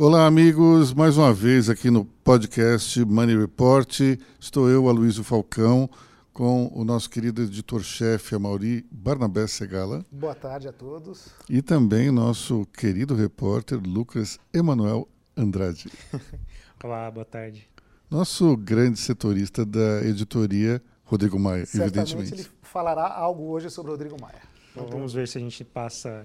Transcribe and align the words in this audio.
Olá, 0.00 0.28
amigos. 0.28 0.94
Mais 0.94 1.18
uma 1.18 1.34
vez 1.34 1.68
aqui 1.68 1.90
no 1.90 2.04
podcast 2.04 3.04
Money 3.04 3.36
Report. 3.36 3.98
Estou 4.38 4.70
eu, 4.70 4.88
Aloysio 4.88 5.24
Falcão, 5.24 5.90
com 6.32 6.70
o 6.72 6.84
nosso 6.84 7.10
querido 7.10 7.42
editor-chefe, 7.42 8.36
Amauri 8.36 8.86
Barnabé 8.92 9.48
Segala. 9.48 10.06
Boa 10.08 10.36
tarde 10.36 10.68
a 10.68 10.72
todos. 10.72 11.30
E 11.50 11.60
também 11.60 12.12
nosso 12.12 12.64
querido 12.66 13.12
repórter, 13.16 13.80
Lucas 13.84 14.38
Emanuel 14.54 15.08
Andrade. 15.36 15.90
Olá, 16.84 17.10
boa 17.10 17.26
tarde. 17.26 17.68
Nosso 18.08 18.56
grande 18.56 19.00
setorista 19.00 19.66
da 19.66 20.00
editoria, 20.04 20.80
Rodrigo 21.02 21.40
Maia, 21.40 21.66
Certamente 21.66 22.14
evidentemente. 22.14 22.48
ele 22.48 22.56
falará 22.62 23.12
algo 23.12 23.50
hoje 23.50 23.68
sobre 23.68 23.90
o 23.90 23.94
Rodrigo 23.94 24.16
Maia. 24.20 24.42
Bom, 24.76 24.86
vamos 24.86 25.12
ver 25.12 25.26
se 25.26 25.38
a 25.38 25.40
gente 25.40 25.64
passa 25.64 26.24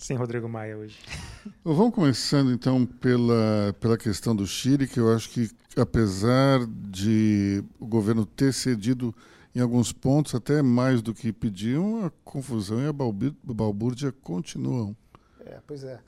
sem 0.00 0.16
Rodrigo 0.16 0.48
Maia 0.48 0.78
hoje. 0.78 0.98
Vamos 1.62 1.94
começando 1.94 2.50
então 2.50 2.86
pela, 2.86 3.74
pela 3.78 3.98
questão 3.98 4.34
do 4.34 4.46
Chile, 4.46 4.88
que 4.88 4.98
eu 4.98 5.14
acho 5.14 5.28
que 5.28 5.50
apesar 5.76 6.66
de 6.66 7.62
o 7.78 7.86
governo 7.86 8.24
ter 8.24 8.52
cedido 8.52 9.14
em 9.54 9.60
alguns 9.60 9.92
pontos, 9.92 10.34
até 10.34 10.62
mais 10.62 11.02
do 11.02 11.12
que 11.12 11.32
pediam, 11.32 12.06
a 12.06 12.10
confusão 12.24 12.80
e 12.80 12.88
a 12.88 12.92
balbúrdia 12.92 14.12
continuam. 14.22 14.96
É, 15.40 15.60
pois 15.66 15.84
é. 15.84 16.00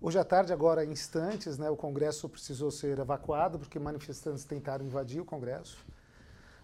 Hoje 0.00 0.18
à 0.18 0.24
tarde, 0.24 0.52
agora 0.52 0.84
em 0.84 0.92
instantes, 0.92 1.58
né, 1.58 1.68
o 1.68 1.76
Congresso 1.76 2.28
precisou 2.28 2.70
ser 2.70 2.98
evacuado 2.98 3.58
porque 3.58 3.78
manifestantes 3.78 4.44
tentaram 4.44 4.84
invadir 4.84 5.20
o 5.20 5.24
Congresso. 5.24 5.84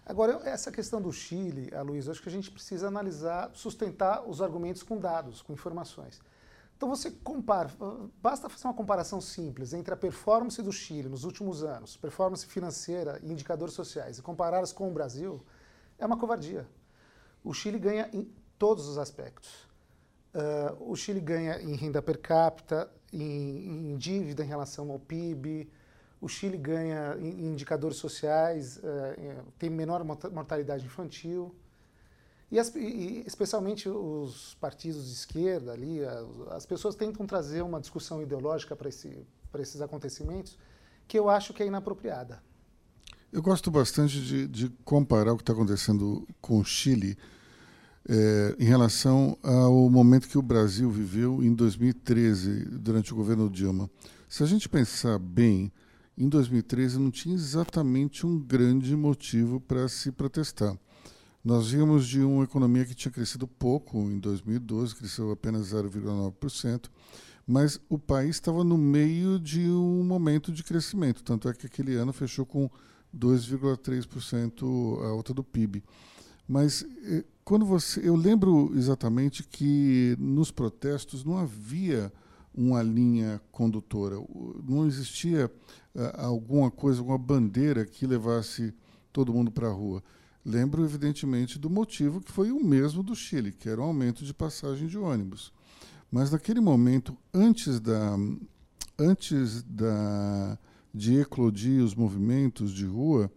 Agora, 0.05 0.39
essa 0.45 0.71
questão 0.71 1.01
do 1.01 1.11
Chile, 1.11 1.69
a 1.75 1.81
Luiz, 1.81 2.07
acho 2.07 2.21
que 2.21 2.29
a 2.29 2.31
gente 2.31 2.49
precisa 2.49 2.87
analisar, 2.87 3.51
sustentar 3.53 4.23
os 4.27 4.41
argumentos 4.41 4.81
com 4.81 4.97
dados, 4.97 5.41
com 5.41 5.51
informações. 5.51 6.21
Então 6.77 6.87
você 6.87 7.09
compara, 7.09 7.71
basta 8.21 8.47
fazer 8.47 8.67
uma 8.67 8.73
comparação 8.73 9.19
simples 9.19 9.73
entre 9.73 9.91
a 9.91 9.97
performance 9.97 10.61
do 10.61 10.71
Chile 10.71 11.09
nos 11.09 11.23
últimos 11.23 11.63
anos, 11.63 11.97
performance 11.97 12.45
financeira 12.45 13.19
e 13.23 13.31
indicadores 13.31 13.73
sociais, 13.73 14.19
e 14.19 14.21
compará-las 14.21 14.71
com 14.71 14.87
o 14.87 14.93
Brasil, 14.93 15.43
é 15.97 16.05
uma 16.05 16.15
covardia. 16.15 16.67
O 17.43 17.51
Chile 17.51 17.79
ganha 17.79 18.07
em 18.13 18.31
todos 18.59 18.87
os 18.87 18.99
aspectos. 18.99 19.67
Uh, 20.35 20.91
o 20.91 20.95
Chile 20.95 21.19
ganha 21.19 21.59
em 21.59 21.73
renda 21.73 21.99
per 21.99 22.19
capita, 22.19 22.87
em, 23.11 23.93
em, 23.93 23.97
dívida 23.97 24.43
em 24.43 24.47
relação 24.47 24.91
ao 24.91 24.99
PIB. 24.99 25.67
O 26.21 26.27
Chile 26.27 26.59
ganha 26.59 27.17
em, 27.17 27.29
em 27.29 27.45
indicadores 27.53 27.97
sociais, 27.97 28.77
uh, 28.77 29.51
tem 29.57 29.67
menor 29.67 30.03
mortalidade 30.03 30.85
infantil. 30.85 31.55
E, 32.51 32.57
as, 32.57 32.73
e, 32.75 33.23
especialmente 33.25 33.89
os 33.89 34.55
partidos 34.59 35.05
de 35.07 35.13
esquerda 35.13 35.73
ali, 35.73 35.99
as 36.51 36.65
pessoas 36.65 36.95
tentam 36.95 37.25
trazer 37.25 37.61
uma 37.61 37.79
discussão 37.79 38.21
ideológica 38.21 38.75
para 38.75 38.87
esse, 38.87 39.25
esses 39.59 39.81
acontecimentos 39.81 40.57
que 41.07 41.17
eu 41.17 41.29
acho 41.29 41.53
que 41.53 41.63
é 41.63 41.65
inapropriada. 41.65 42.41
Eu 43.31 43.41
gosto 43.41 43.69
bastante 43.69 44.21
de, 44.21 44.47
de 44.47 44.69
comparar 44.85 45.33
o 45.33 45.35
que 45.37 45.43
está 45.43 45.51
acontecendo 45.51 46.25
com 46.39 46.59
o 46.59 46.63
Chile 46.63 47.17
é, 48.07 48.55
em 48.57 48.65
relação 48.65 49.37
ao 49.43 49.89
momento 49.89 50.29
que 50.29 50.37
o 50.37 50.41
Brasil 50.41 50.89
viveu 50.89 51.43
em 51.43 51.53
2013, 51.53 52.65
durante 52.79 53.11
o 53.11 53.15
governo 53.15 53.49
Dilma. 53.49 53.89
Se 54.29 54.43
a 54.43 54.45
gente 54.45 54.69
pensar 54.69 55.19
bem, 55.19 55.71
em 56.17 56.29
2013 56.29 56.99
não 56.99 57.11
tinha 57.11 57.35
exatamente 57.35 58.25
um 58.25 58.39
grande 58.39 58.95
motivo 58.95 59.59
para 59.59 59.89
se 59.89 60.11
protestar. 60.11 60.77
Nós 61.47 61.69
vimos 61.71 62.05
de 62.05 62.19
uma 62.19 62.43
economia 62.43 62.83
que 62.83 62.93
tinha 62.93 63.09
crescido 63.09 63.47
pouco 63.47 63.97
em 63.99 64.19
2012, 64.19 64.93
cresceu 64.93 65.31
apenas 65.31 65.71
0,9%, 65.71 66.89
mas 67.47 67.79
o 67.87 67.97
país 67.97 68.31
estava 68.31 68.65
no 68.65 68.77
meio 68.77 69.39
de 69.39 69.61
um 69.61 70.03
momento 70.03 70.51
de 70.51 70.61
crescimento, 70.61 71.23
tanto 71.23 71.47
é 71.47 71.53
que 71.53 71.65
aquele 71.65 71.95
ano 71.95 72.11
fechou 72.11 72.45
com 72.45 72.69
2,3% 73.17 75.01
alta 75.05 75.33
do 75.33 75.41
PIB. 75.41 75.85
Mas 76.45 76.85
eh, 77.05 77.23
quando 77.45 77.65
você, 77.65 78.05
eu 78.05 78.17
lembro 78.17 78.73
exatamente 78.75 79.41
que 79.41 80.17
nos 80.19 80.51
protestos 80.51 81.23
não 81.23 81.37
havia 81.37 82.11
uma 82.53 82.83
linha 82.83 83.39
condutora, 83.53 84.17
não 84.67 84.85
existia 84.85 85.49
uh, 85.95 86.25
alguma 86.25 86.69
coisa, 86.69 86.99
alguma 86.99 87.17
bandeira 87.17 87.85
que 87.85 88.05
levasse 88.05 88.73
todo 89.13 89.33
mundo 89.33 89.49
para 89.49 89.69
a 89.69 89.71
rua. 89.71 90.03
Lembro, 90.47 90.85
evidentemente, 90.85 91.59
do 91.59 91.69
motivo 91.69 92.21
que 92.21 92.31
foi 92.31 92.53
o 92.53 92.63
mesmo 92.63 93.03
do 93.03 93.13
Chile, 93.13 93.51
que 93.51 93.67
era 93.67 93.81
o 93.81 93.83
aumento 93.83 94.23
de 94.23 94.33
passagem 94.33 94.87
de 94.87 94.97
ônibus. 94.97 95.51
Mas 96.09 96.31
naquele 96.31 96.61
momento, 96.61 97.17
antes 97.33 97.81
da, 97.81 98.15
antes 98.97 99.61
da, 99.63 100.57
de 100.93 101.19
eclodir 101.19 101.83
os 101.83 101.93
movimentos 101.93 102.71
de 102.71 102.85
rua, 102.85 103.29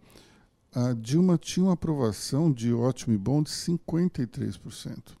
a 0.73 0.93
Dilma 0.93 1.37
tinha 1.37 1.65
uma 1.65 1.73
aprovação 1.73 2.49
de 2.49 2.73
ótimo 2.73 3.13
e 3.13 3.17
bom 3.17 3.43
de 3.43 3.49
53%. 3.49 5.11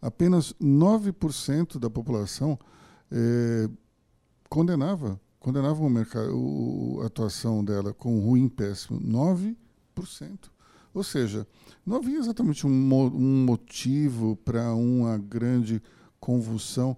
Apenas 0.00 0.54
9% 0.54 1.78
da 1.78 1.90
população 1.90 2.58
eh, 3.12 3.68
condenava, 4.48 5.20
condenava 5.38 5.82
o 5.82 5.90
mercado, 5.90 6.34
o, 6.34 7.00
a 7.02 7.06
atuação 7.08 7.62
dela 7.62 7.92
com 7.92 8.20
ruim, 8.20 8.48
péssimo. 8.48 8.98
9%. 8.98 10.55
Ou 10.96 11.04
seja, 11.04 11.46
não 11.84 11.98
havia 11.98 12.18
exatamente 12.18 12.66
um, 12.66 12.70
um 12.70 13.44
motivo 13.44 14.34
para 14.34 14.74
uma 14.74 15.18
grande 15.18 15.82
convulsão. 16.18 16.96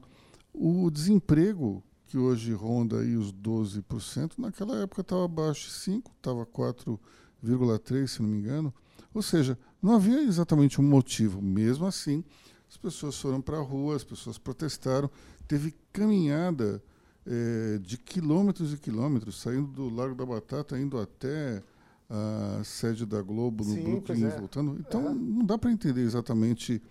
O 0.54 0.88
desemprego, 0.88 1.82
que 2.06 2.16
hoje 2.16 2.52
ronda 2.52 3.00
aí 3.00 3.16
os 3.16 3.32
12%, 3.32 4.34
naquela 4.38 4.76
época 4.82 5.00
estava 5.00 5.24
abaixo 5.24 5.66
de 5.66 5.74
5%, 5.98 6.02
estava 6.16 6.46
4,3%, 6.46 8.06
se 8.06 8.22
não 8.22 8.28
me 8.28 8.38
engano. 8.38 8.72
Ou 9.12 9.20
seja, 9.20 9.58
não 9.82 9.96
havia 9.96 10.22
exatamente 10.22 10.80
um 10.80 10.84
motivo. 10.84 11.42
Mesmo 11.42 11.84
assim, 11.84 12.22
as 12.70 12.76
pessoas 12.76 13.20
foram 13.20 13.40
para 13.40 13.58
a 13.58 13.62
rua, 13.62 13.96
as 13.96 14.04
pessoas 14.04 14.38
protestaram, 14.38 15.10
teve 15.48 15.74
caminhada 15.92 16.80
eh, 17.26 17.80
de 17.82 17.98
quilômetros 17.98 18.72
e 18.72 18.78
quilômetros, 18.78 19.40
saindo 19.40 19.66
do 19.72 19.92
Largo 19.92 20.14
da 20.14 20.24
Batata, 20.24 20.78
indo 20.78 21.00
até 21.00 21.64
a 22.10 22.62
sede 22.64 23.04
da 23.04 23.20
Globo 23.22 23.64
no 23.64 23.74
Sim, 23.74 23.82
Brooklyn 23.82 24.24
é. 24.24 24.38
voltando. 24.38 24.76
Então, 24.80 25.08
É. 25.10 25.14
não 25.14 25.44
dá 25.44 25.58
para 25.58 25.70
entender 25.70 26.00
exatamente 26.02 26.82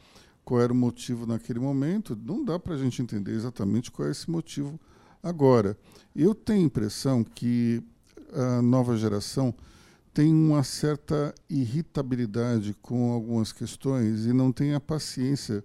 qual 0.45 0.61
era 0.61 0.72
o 0.72 0.75
motivo 0.75 1.25
naquele 1.25 1.59
momento, 1.59 2.17
não 2.23 2.44
dá 2.45 2.57
para 2.57 2.75
a 2.75 2.78
gente 2.78 3.01
entender 3.01 3.31
exatamente 3.33 3.91
qual 3.91 4.07
é 4.07 4.11
esse 4.11 4.29
motivo 4.29 4.79
agora. 5.22 5.78
Eu 6.16 6.33
tenho 6.33 6.61
a 6.61 6.66
impressão 6.66 7.23
que 7.23 7.83
a 8.33 8.61
nova 8.61 8.95
geração 8.95 9.53
tem 10.13 10.33
uma 10.33 10.63
certa 10.63 11.34
irritabilidade 11.49 12.75
com 12.81 13.11
algumas 13.11 13.51
questões 13.51 14.25
e 14.25 14.34
não 14.34 14.51
tem 14.51 14.73
a 14.73 14.79
paciência 14.79 15.63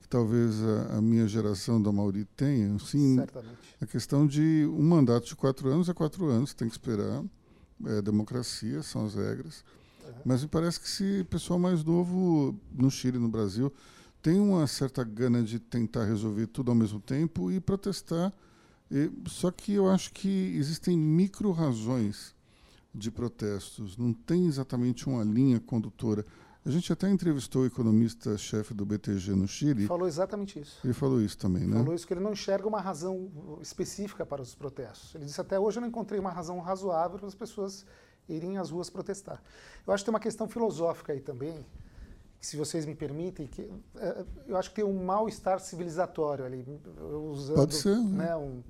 que 0.00 0.08
talvez 0.08 0.62
a, 0.62 0.96
a 0.98 1.02
minha 1.02 1.26
geração 1.28 1.80
da 1.80 1.92
Mauri 1.92 2.24
tenha. 2.36 2.74
Assim, 2.76 3.16
Certamente. 3.16 3.56
a 3.80 3.86
questão 3.86 4.26
de 4.26 4.66
um 4.72 4.82
mandato 4.82 5.26
de 5.26 5.36
quatro 5.36 5.68
anos 5.68 5.88
é 5.88 5.94
quatro 5.94 6.26
anos, 6.26 6.52
tem 6.54 6.68
que 6.68 6.74
esperar. 6.74 7.22
É 7.86 8.02
democracia, 8.02 8.82
são 8.82 9.06
as 9.06 9.14
regras. 9.14 9.64
Mas 10.24 10.42
me 10.42 10.48
parece 10.48 10.80
que 10.80 10.86
esse 10.86 11.24
pessoal 11.24 11.58
mais 11.58 11.84
novo 11.84 12.54
no 12.72 12.90
Chile, 12.90 13.18
no 13.18 13.28
Brasil, 13.28 13.72
tem 14.20 14.38
uma 14.38 14.66
certa 14.66 15.02
gana 15.02 15.42
de 15.42 15.58
tentar 15.58 16.04
resolver 16.04 16.46
tudo 16.46 16.70
ao 16.70 16.76
mesmo 16.76 17.00
tempo 17.00 17.50
e 17.50 17.60
protestar. 17.60 18.32
E, 18.90 19.10
só 19.26 19.50
que 19.50 19.72
eu 19.72 19.88
acho 19.88 20.12
que 20.12 20.54
existem 20.56 20.96
micro-razões 20.96 22.34
de 22.94 23.10
protestos, 23.10 23.96
não 23.96 24.12
tem 24.12 24.46
exatamente 24.46 25.08
uma 25.08 25.24
linha 25.24 25.58
condutora. 25.58 26.26
A 26.64 26.70
gente 26.70 26.92
até 26.92 27.08
entrevistou 27.10 27.62
o 27.62 27.66
economista-chefe 27.66 28.72
do 28.72 28.86
BTG 28.86 29.32
no 29.32 29.48
Chile, 29.48 29.86
Falou 29.88 30.06
exatamente 30.06 30.60
isso. 30.60 30.78
ele 30.84 30.92
falou 30.92 31.20
isso 31.20 31.36
também, 31.36 31.66
né? 31.66 31.76
Falou 31.78 31.92
isso 31.92 32.06
que 32.06 32.14
ele 32.14 32.20
não 32.20 32.32
enxerga 32.32 32.68
uma 32.68 32.80
razão 32.80 33.28
específica 33.60 34.24
para 34.24 34.40
os 34.40 34.54
protestos. 34.54 35.12
Ele 35.14 35.24
disse 35.24 35.40
até 35.40 35.58
hoje 35.58 35.78
eu 35.78 35.80
não 35.80 35.88
encontrei 35.88 36.20
uma 36.20 36.30
razão 36.30 36.60
razoável 36.60 37.18
para 37.18 37.26
as 37.26 37.34
pessoas 37.34 37.84
irem 38.28 38.58
às 38.58 38.70
ruas 38.70 38.88
protestar. 38.88 39.42
Eu 39.84 39.92
acho 39.92 40.04
que 40.04 40.06
tem 40.06 40.14
uma 40.14 40.20
questão 40.20 40.48
filosófica 40.48 41.12
aí 41.12 41.20
também, 41.20 41.66
que, 42.38 42.46
se 42.46 42.56
vocês 42.56 42.86
me 42.86 42.94
permitem, 42.94 43.48
que 43.48 43.68
eh, 43.96 44.24
eu 44.46 44.56
acho 44.56 44.70
que 44.70 44.76
tem 44.76 44.84
um 44.84 45.04
mal-estar 45.04 45.58
civilizatório 45.58 46.44
ali, 46.44 46.64
usando, 47.32 47.56
Pode 47.56 47.74
ser, 47.74 47.96
né, 47.96 48.36
um, 48.36 48.62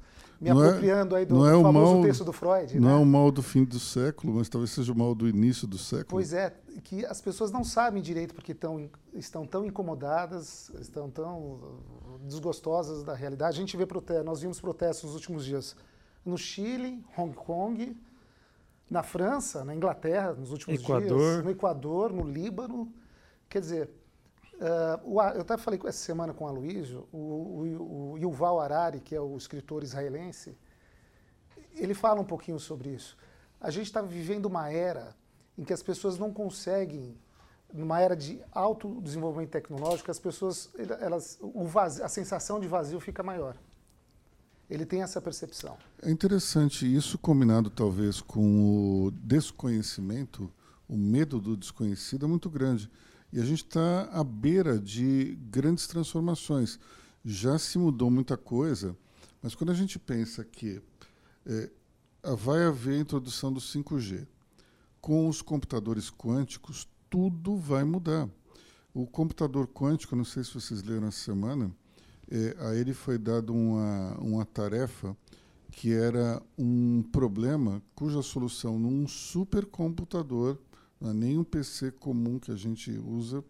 me 0.43 0.50
Não 0.50 0.65
é- 0.65 0.67
apropriando 0.67 1.15
aí 1.15 1.25
do, 1.25 1.35
não 1.37 1.47
é 1.47 1.53
do 1.53 1.61
o 1.61 1.62
famoso 1.62 1.94
mal- 1.94 2.03
texto 2.03 2.25
do 2.25 2.33
Freud. 2.33 2.81
Não 2.81 2.89
né? 2.89 2.94
é 2.94 2.99
o 2.99 3.06
mal 3.06 3.31
do 3.31 3.43
fim 3.43 3.62
do 3.65 3.79
século, 3.79 4.35
mas 4.35 4.49
talvez 4.49 4.73
seja 4.73 4.93
o 4.93 4.99
mal 4.99 5.15
do 5.15 5.29
início 5.29 5.69
do 5.69 5.79
século. 5.79 6.06
Pois 6.09 6.33
é, 6.33 6.53
que 6.83 7.06
as 7.06 7.21
pessoas 7.21 7.53
não 7.53 7.62
sabem 7.62 8.03
direito 8.03 8.35
porque 8.35 8.53
tão, 8.53 8.91
estão 9.15 9.47
tão 9.47 9.65
incomodadas, 9.65 10.69
estão 10.81 11.09
tão 11.09 11.39
uh, 11.39 12.19
desgostosas 12.27 13.05
da 13.05 13.15
realidade. 13.15 13.56
A 13.56 13.61
gente 13.61 13.77
vê 13.77 13.87
protestos, 13.87 14.27
nós 14.27 14.41
vimos 14.41 14.61
protestos 14.61 15.05
nos 15.05 15.15
últimos 15.15 15.44
dias 15.44 15.77
no 16.25 16.37
Chile, 16.37 17.05
Hong 17.17 17.33
Kong, 17.37 17.97
na 18.91 19.05
França, 19.05 19.65
na 19.65 19.75
Inglaterra, 19.75 20.33
nos 20.35 20.50
últimos 20.50 20.81
Equador. 20.81 21.06
dias, 21.35 21.44
no 21.44 21.50
Equador, 21.50 22.12
no 22.12 22.25
Líbano. 22.29 22.93
Quer 23.49 23.61
dizer, 23.61 23.91
uh, 24.62 25.20
eu 25.35 25.41
até 25.41 25.56
falei 25.56 25.81
essa 25.87 25.99
semana 25.99 26.32
com 26.32 26.44
o 26.44 26.49
Aloysio, 26.49 27.09
o, 27.12 27.19
o, 27.19 28.12
o 28.12 28.19
Yuval 28.19 28.61
Harari, 28.61 29.00
que 29.00 29.14
é 29.14 29.20
o 29.20 29.37
escritor 29.37 29.82
israelense, 29.82 30.56
ele 31.75 31.94
fala 31.94 32.20
um 32.20 32.25
pouquinho 32.25 32.59
sobre 32.59 32.91
isso. 32.91 33.17
A 33.61 33.70
gente 33.70 33.87
está 33.87 34.03
vivendo 34.03 34.47
uma 34.47 34.70
era 34.70 35.14
em 35.56 35.64
que 35.64 35.73
as 35.73 35.82
pessoas 35.82 36.19
não 36.19 36.32
conseguem, 36.32 37.17
numa 37.73 38.00
era 38.00 38.17
de 38.17 38.41
alto 38.53 39.00
desenvolvimento 39.00 39.50
tecnológico, 39.50 40.11
as 40.11 40.19
pessoas, 40.19 40.70
elas, 41.00 41.38
o 41.41 41.65
vazio, 41.65 42.05
a 42.05 42.08
sensação 42.08 42.61
de 42.61 42.69
vazio 42.69 43.00
fica 43.00 43.23
maior. 43.23 43.56
Ele 44.69 44.87
tem 44.87 45.03
essa 45.03 45.20
percepção. 45.20 45.76
É 46.03 46.11
interessante 46.11 46.87
isso 46.93 47.19
combinado 47.19 47.69
talvez 47.69 48.20
com 48.20 49.06
o 49.06 49.11
desconhecimento, 49.11 50.50
o 50.88 50.97
medo 50.97 51.41
do 51.41 51.56
desconhecido 51.56 52.26
é 52.26 52.29
muito 52.29 52.49
grande. 52.49 52.91
E 53.32 53.40
a 53.40 53.44
gente 53.44 53.64
está 53.64 54.11
à 54.12 54.23
beira 54.23 54.79
de 54.79 55.38
grandes 55.50 55.87
transformações. 55.87 56.79
Já 57.25 57.58
se 57.58 57.79
mudou 57.79 58.11
muita 58.11 58.37
coisa, 58.37 58.96
mas 59.40 59.55
quando 59.55 59.70
a 59.70 59.75
gente 59.75 59.99
pensa 59.99 60.44
que 60.44 60.82
é, 61.46 61.70
vai 62.37 62.64
haver 62.64 62.94
a 62.94 63.00
introdução 63.00 63.52
do 63.52 63.61
5G, 63.61 64.26
com 65.00 65.29
os 65.29 65.40
computadores 65.40 66.11
quânticos, 66.11 66.87
tudo 67.08 67.56
vai 67.56 67.84
mudar. 67.84 68.29
O 68.94 69.06
computador 69.06 69.67
quântico, 69.67 70.14
não 70.14 70.25
sei 70.25 70.44
se 70.44 70.55
vocês 70.55 70.82
leram 70.82 71.08
essa 71.08 71.25
semana, 71.25 71.75
é, 72.31 72.56
a 72.61 72.75
ele 72.75 72.93
foi 72.93 73.19
dado 73.19 73.52
uma, 73.52 74.14
uma 74.19 74.44
tarefa 74.44 75.17
que 75.70 75.93
era 75.93 76.40
um 76.56 77.02
problema 77.11 77.82
cuja 77.94 78.23
solução 78.23 78.79
num 78.79 79.08
supercomputador 79.08 80.58
não 81.02 81.10
é 81.10 81.12
nem 81.12 81.37
um 81.37 81.43
PC 81.43 81.90
comum 81.90 82.38
que 82.38 82.52
a 82.52 82.54
gente 82.54 82.93
usa. 82.93 83.44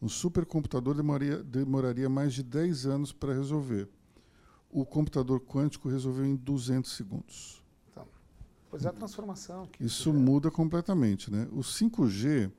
Um 0.00 0.10
supercomputador 0.10 0.94
demoraria, 0.94 1.42
demoraria 1.42 2.08
mais 2.08 2.34
de 2.34 2.42
10 2.42 2.84
anos 2.84 3.12
para 3.12 3.32
resolver. 3.32 3.88
O 4.70 4.84
computador 4.84 5.40
quântico 5.40 5.88
resolveu 5.88 6.26
em 6.26 6.36
200 6.36 6.92
segundos. 6.92 7.64
Então, 7.90 8.06
pois 8.70 8.84
é 8.84 8.88
a 8.88 8.92
transformação. 8.92 9.66
Isso 9.80 10.12
muda 10.12 10.50
completamente. 10.50 11.32
Né? 11.32 11.48
O 11.50 11.60
5G 11.60 12.52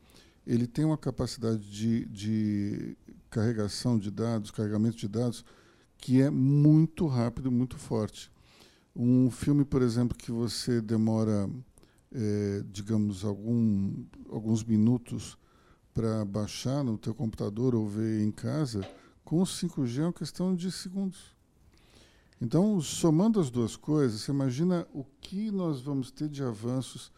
ele 0.47 0.65
tem 0.65 0.83
uma 0.83 0.97
capacidade 0.97 1.69
de, 1.69 2.05
de 2.07 2.97
carregação 3.29 3.99
de 3.99 4.09
dados, 4.09 4.49
carregamento 4.49 4.97
de 4.97 5.07
dados, 5.07 5.45
que 5.95 6.23
é 6.23 6.31
muito 6.31 7.05
rápido, 7.05 7.51
muito 7.51 7.77
forte. 7.77 8.31
Um 8.95 9.29
filme, 9.29 9.63
por 9.63 9.83
exemplo, 9.83 10.17
que 10.17 10.31
você 10.31 10.81
demora 10.81 11.47
é, 12.13 12.63
digamos, 12.69 13.23
algum, 13.23 14.05
alguns 14.29 14.63
minutos 14.63 15.37
para 15.93 16.23
baixar 16.25 16.83
no 16.83 16.97
teu 16.97 17.13
computador 17.13 17.75
ou 17.75 17.87
ver 17.87 18.21
em 18.21 18.31
casa, 18.31 18.87
com 19.23 19.41
o 19.41 19.45
5G 19.45 19.99
é 19.99 20.03
uma 20.03 20.13
questão 20.13 20.55
de 20.55 20.71
segundos. 20.71 21.35
Então, 22.41 22.79
somando 22.79 23.39
as 23.39 23.49
duas 23.49 23.75
coisas, 23.75 24.21
você 24.21 24.31
imagina 24.31 24.87
o 24.93 25.03
que 25.19 25.51
nós 25.51 25.81
vamos 25.81 26.09
ter 26.09 26.29
de 26.29 26.41
avanços 26.41 27.11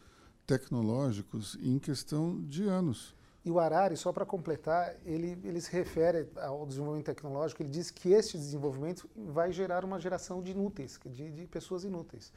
tecnológicos 0.46 1.56
em 1.62 1.78
questão 1.78 2.42
de 2.42 2.64
anos. 2.64 3.14
E 3.44 3.50
o 3.50 3.58
Harari, 3.58 3.96
só 3.96 4.12
para 4.12 4.26
completar, 4.26 4.94
ele, 5.04 5.38
ele 5.44 5.60
se 5.60 5.70
refere 5.72 6.28
ao 6.36 6.66
desenvolvimento 6.66 7.06
tecnológico, 7.06 7.62
ele 7.62 7.70
diz 7.70 7.90
que 7.90 8.10
este 8.12 8.36
desenvolvimento 8.36 9.08
vai 9.16 9.52
gerar 9.52 9.84
uma 9.84 9.98
geração 9.98 10.42
de 10.42 10.52
inúteis, 10.52 10.98
de, 11.06 11.30
de 11.30 11.46
pessoas 11.46 11.84
inúteis. 11.84 12.32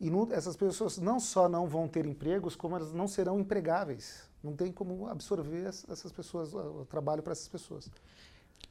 E 0.00 0.10
essas 0.32 0.56
pessoas 0.56 0.96
não 0.96 1.20
só 1.20 1.48
não 1.48 1.66
vão 1.66 1.86
ter 1.86 2.06
empregos, 2.06 2.56
como 2.56 2.74
elas 2.74 2.92
não 2.92 3.06
serão 3.06 3.38
empregáveis. 3.38 4.22
Não 4.42 4.56
tem 4.56 4.72
como 4.72 5.06
absorver 5.06 5.66
essas 5.66 6.10
pessoas, 6.10 6.54
o 6.54 6.86
trabalho 6.88 7.22
para 7.22 7.32
essas 7.32 7.48
pessoas. 7.48 7.90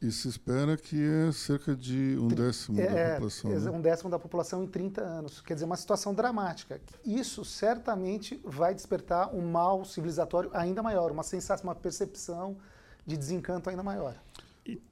E 0.01 0.11
se 0.11 0.27
espera 0.27 0.77
que 0.77 0.97
é 0.97 1.31
cerca 1.31 1.75
de 1.75 2.17
um 2.17 2.29
décimo 2.29 2.79
é, 2.79 2.85
da 2.87 3.13
população. 3.13 3.51
É, 3.51 3.59
né? 3.59 3.71
um 3.71 3.81
décimo 3.81 4.09
da 4.09 4.17
população 4.17 4.63
em 4.63 4.67
30 4.67 5.01
anos. 5.01 5.41
Quer 5.41 5.55
dizer, 5.55 5.65
uma 5.65 5.75
situação 5.75 6.13
dramática. 6.13 6.79
Isso 7.05 7.43
certamente 7.43 8.39
vai 8.43 8.73
despertar 8.73 9.35
um 9.35 9.41
mal 9.41 9.83
civilizatório 9.83 10.49
ainda 10.53 10.81
maior, 10.81 11.11
uma 11.11 11.23
sensação, 11.23 11.65
uma 11.65 11.75
percepção 11.75 12.57
de 13.05 13.17
desencanto 13.17 13.69
ainda 13.69 13.83
maior. 13.83 14.15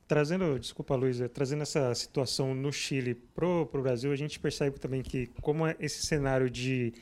Trazendo, 0.07 0.57
desculpa, 0.57 0.95
Luiz, 0.95 1.19
trazendo 1.33 1.63
essa 1.63 1.93
situação 1.93 2.55
no 2.55 2.71
Chile 2.71 3.13
para 3.13 3.45
o 3.45 3.65
Brasil, 3.65 4.11
a 4.11 4.15
gente 4.15 4.39
percebe 4.39 4.79
também 4.79 5.01
que, 5.01 5.27
como 5.41 5.67
é 5.67 5.75
esse 5.81 6.05
cenário 6.05 6.49
de 6.49 6.93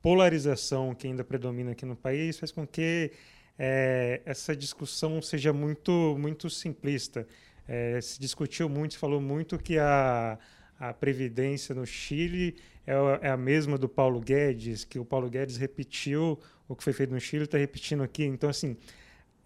polarização 0.00 0.94
que 0.94 1.08
ainda 1.08 1.24
predomina 1.24 1.72
aqui 1.72 1.84
no 1.84 1.96
país, 1.96 2.38
faz 2.38 2.52
com 2.52 2.64
que 2.64 3.10
é, 3.58 4.22
essa 4.24 4.54
discussão 4.54 5.20
seja 5.20 5.52
muito, 5.52 6.16
muito 6.18 6.48
simplista. 6.48 7.26
É, 7.66 8.00
se 8.00 8.20
discutiu 8.20 8.68
muito, 8.68 8.94
se 8.94 8.98
falou 8.98 9.20
muito 9.20 9.58
que 9.58 9.78
a, 9.78 10.38
a 10.78 10.92
Previdência 10.92 11.74
no 11.74 11.86
Chile 11.86 12.56
é, 12.86 12.92
é, 13.22 13.30
a 13.30 13.36
mesma 13.36 13.78
do 13.78 13.88
Paulo 13.88 14.20
Guedes, 14.20 14.84
que 14.84 14.98
o 14.98 15.04
Paulo 15.04 15.30
Guedes 15.30 15.56
repetiu 15.56 16.38
o 16.68 16.74
que 16.74 16.82
foi 16.82 16.92
feito 16.92 17.12
no 17.12 17.20
Chile, 17.20 17.44
está 17.44 17.58
repetindo 17.58 18.02
aqui. 18.02 18.24
Então, 18.24 18.50
assim, 18.50 18.76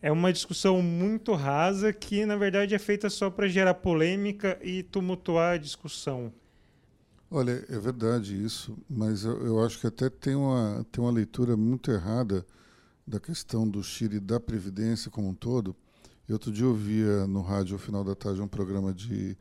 é 0.00 0.12
uma 0.12 0.32
discussão 0.32 0.82
muito 0.82 1.32
rasa 1.32 1.93
que, 1.93 2.26
na 2.26 2.37
verdade, 2.37 2.75
é 2.75 2.78
feita 2.78 3.08
só 3.08 3.31
para 3.31 3.48
gerar 3.48 3.75
polêmica 3.75 4.58
e 4.62 4.82
tumultuar 4.82 5.54
a 5.54 5.58
discussão. 5.58 6.32
Olha, 7.31 7.64
é 7.69 7.78
verdade 7.78 8.40
isso, 8.40 8.78
mas 8.88 9.25
eu, 9.25 9.44
eu, 9.44 9.64
acho 9.64 9.81
que 9.81 9.87
até 9.87 10.08
tem 10.08 10.37
uma, 10.37 10.87
tem 10.93 11.02
uma 11.02 11.10
leitura 11.10 11.56
muito 11.56 11.90
errada 11.90 12.46
da 13.06 13.19
questão 13.19 13.69
do 13.69 13.82
Chile 13.82 14.20
da 14.20 14.38
Previdência 14.38 15.10
como 15.10 15.28
um 15.28 15.34
todo. 15.34 15.75
Eu 16.28 16.34
outro 16.34 16.52
dia 16.52 16.66
ouvia 16.66 17.26
no 17.26 17.40
rádio, 17.40 17.75
ao 17.75 17.78
final 17.78 18.04
da 18.04 18.14
tarde, 18.14 18.40
um 18.40 18.49
programa 18.49 18.92
de, 18.92 19.37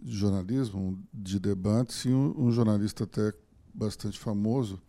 de 0.00 0.16
jornalismo, 0.16 0.98
de 1.12 1.40
debates, 1.40 2.04
e 2.04 2.10
um, 2.10 2.34
um 2.36 2.52
jornalista 2.52 3.04
até 3.04 3.32
bastante 3.74 4.18
famoso 4.18 4.80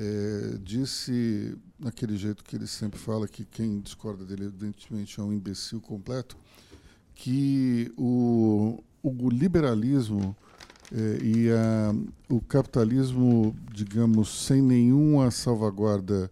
é, 0.00 0.56
disse, 0.62 1.58
naquele 1.76 2.16
jeito 2.16 2.44
que 2.44 2.54
ele 2.54 2.68
sempre 2.68 3.00
fala, 3.00 3.26
que 3.26 3.44
quem 3.44 3.80
discorda 3.80 4.24
dele, 4.24 4.44
evidentemente, 4.44 5.18
é 5.18 5.22
um 5.22 5.32
imbecil 5.32 5.80
completo, 5.80 6.36
que 7.16 7.92
o, 7.96 8.80
o 9.02 9.28
liberalismo 9.28 10.36
é, 10.92 11.18
e 11.20 11.50
a, 11.50 11.92
o 12.32 12.40
capitalismo, 12.40 13.56
digamos, 13.74 14.46
sem 14.46 14.62
nenhuma 14.62 15.32
salvaguarda 15.32 16.30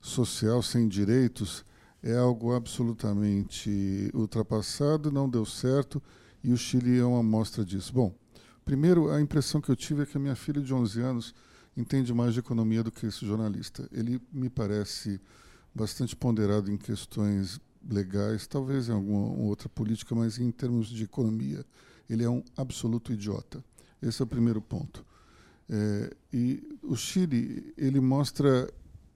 social, 0.00 0.62
sem 0.62 0.86
direitos, 0.86 1.64
é 2.00 2.16
algo 2.16 2.54
absolutamente 2.54 4.12
ultrapassado, 4.14 5.10
não 5.10 5.28
deu 5.28 5.44
certo, 5.44 6.00
e 6.44 6.52
o 6.52 6.56
Chile 6.56 7.00
é 7.00 7.04
uma 7.04 7.18
amostra 7.18 7.64
disso. 7.64 7.92
Bom, 7.92 8.14
primeiro, 8.64 9.10
a 9.10 9.20
impressão 9.20 9.60
que 9.60 9.70
eu 9.70 9.74
tive 9.74 10.02
é 10.02 10.06
que 10.06 10.16
a 10.16 10.20
minha 10.20 10.36
filha 10.36 10.62
de 10.62 10.72
11 10.72 11.00
anos 11.00 11.34
entende 11.78 12.12
mais 12.12 12.34
de 12.34 12.40
economia 12.40 12.82
do 12.82 12.90
que 12.90 13.06
esse 13.06 13.24
jornalista. 13.24 13.88
Ele 13.92 14.20
me 14.32 14.50
parece 14.50 15.20
bastante 15.72 16.16
ponderado 16.16 16.72
em 16.72 16.76
questões 16.76 17.60
legais, 17.88 18.48
talvez 18.48 18.88
em 18.88 18.92
alguma 18.92 19.28
outra 19.44 19.68
política, 19.68 20.12
mas 20.14 20.38
em 20.38 20.50
termos 20.50 20.88
de 20.88 21.04
economia, 21.04 21.64
ele 22.10 22.24
é 22.24 22.28
um 22.28 22.42
absoluto 22.56 23.12
idiota. 23.12 23.64
Esse 24.02 24.20
é 24.20 24.24
o 24.24 24.26
primeiro 24.26 24.60
ponto. 24.60 25.06
É, 25.70 26.16
e 26.32 26.78
o 26.82 26.96
Chile 26.96 27.72
ele 27.76 28.00
mostra 28.00 28.68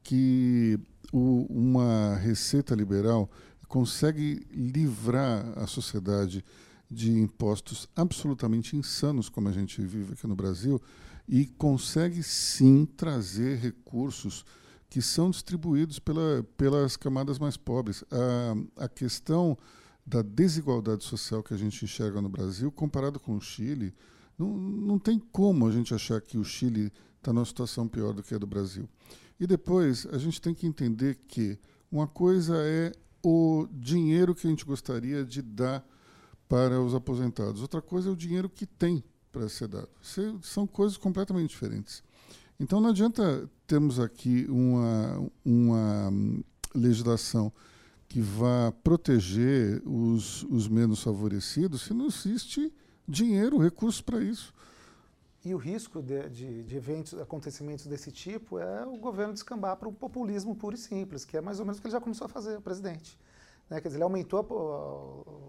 que 0.05 0.79
o, 1.13 1.47
uma 1.51 2.15
receita 2.17 2.75
liberal 2.77 3.29
consegue 3.67 4.47
livrar 4.53 5.53
a 5.59 5.67
sociedade 5.67 6.45
de 6.89 7.11
impostos 7.11 7.89
absolutamente 7.97 8.77
insanos, 8.77 9.29
como 9.29 9.49
a 9.49 9.53
gente 9.53 9.81
vive 9.81 10.13
aqui 10.13 10.27
no 10.27 10.37
Brasil, 10.37 10.81
e 11.29 11.47
consegue 11.47 12.23
sim 12.23 12.85
trazer 12.85 13.59
recursos 13.59 14.45
que 14.91 15.01
são 15.01 15.31
distribuídos 15.31 15.99
pela, 15.99 16.47
pelas 16.57 16.97
camadas 16.97 17.39
mais 17.39 17.57
pobres. 17.57 18.05
A, 18.11 18.85
a 18.85 18.89
questão 18.89 19.57
da 20.05 20.21
desigualdade 20.21 21.05
social 21.05 21.43
que 21.43 21.55
a 21.55 21.57
gente 21.57 21.85
enxerga 21.85 22.21
no 22.21 22.29
Brasil, 22.29 22.71
comparado 22.71 23.19
com 23.19 23.37
o 23.37 23.41
Chile, 23.41 23.95
não, 24.39 24.49
não 24.49 24.99
tem 24.99 25.19
como 25.19 25.67
a 25.67 25.73
gente 25.73 25.95
achar 25.95 26.21
que 26.21 26.37
o 26.37 26.45
Chile 26.45 26.93
está 27.17 27.33
numa 27.33 27.45
situação 27.45 27.89
pior 27.89 28.13
do 28.13 28.23
que 28.23 28.35
a 28.35 28.39
do 28.39 28.47
Brasil. 28.47 28.89
E 29.39 29.47
depois, 29.47 30.07
a 30.13 30.19
gente 30.19 30.41
tem 30.41 30.53
que 30.53 30.67
entender 30.67 31.15
que 31.27 31.59
uma 31.91 32.07
coisa 32.07 32.57
é 32.59 32.93
o 33.23 33.67
dinheiro 33.71 34.35
que 34.35 34.47
a 34.47 34.51
gente 34.51 34.65
gostaria 34.65 35.25
de 35.25 35.41
dar 35.41 35.87
para 36.49 36.81
os 36.83 36.95
aposentados, 36.95 37.63
outra 37.63 37.81
coisa 37.81 38.11
é 38.11 38.13
o 38.13 38.17
dinheiro 38.17 38.49
que 38.49 38.67
tem 38.67 39.03
para 39.33 39.49
ser 39.49 39.69
dado. 39.69 39.89
São 40.43 40.67
coisas 40.67 40.97
completamente 40.97 41.51
diferentes. 41.51 42.03
Então 42.61 42.81
não 42.81 42.91
adianta 42.91 43.49
termos 43.67 43.99
aqui 43.99 44.47
uma, 44.49 45.29
uma 45.45 46.13
legislação 46.75 47.53
que 48.09 48.21
vá 48.21 48.73
proteger 48.85 49.83
os, 49.87 50.43
os 50.45 50.69
menos 50.69 51.03
favorecidos 51.03 51.83
se 51.83 51.95
não 51.95 52.07
existe 52.07 52.73
dinheiro, 53.09 53.59
recursos 53.59 54.03
para 54.03 54.23
isso. 54.23 54.53
E 55.45 55.53
o 55.55 55.57
risco 55.57 56.01
de, 56.01 56.29
de, 56.29 56.63
de, 56.63 56.77
eventos, 56.77 57.19
acontecimentos 57.19 57.87
desse 57.87 58.13
tipo 58.13 58.59
é 58.61 58.87
o 58.87 58.97
governo 58.97 59.33
descambar 59.33 59.77
para 59.77 59.89
o 59.89 59.93
populismo 59.93 60.55
puro 60.55 60.77
e 60.77 60.79
simples, 60.79 61.25
que 61.25 61.37
é 61.37 61.41
mais 61.41 61.59
ou 61.59 61.65
menos 61.65 61.79
o 61.79 61.81
que 61.81 61.89
ele 61.89 61.93
já 61.93 62.01
começou 62.01 62.27
a 62.27 62.29
fazer, 62.29 62.59
o 62.59 62.61
presidente. 62.61 63.19
Né? 63.73 63.81
Quer 63.81 63.89
dizer, 63.89 63.97
ele 63.97 64.05
aumentou 64.05 64.39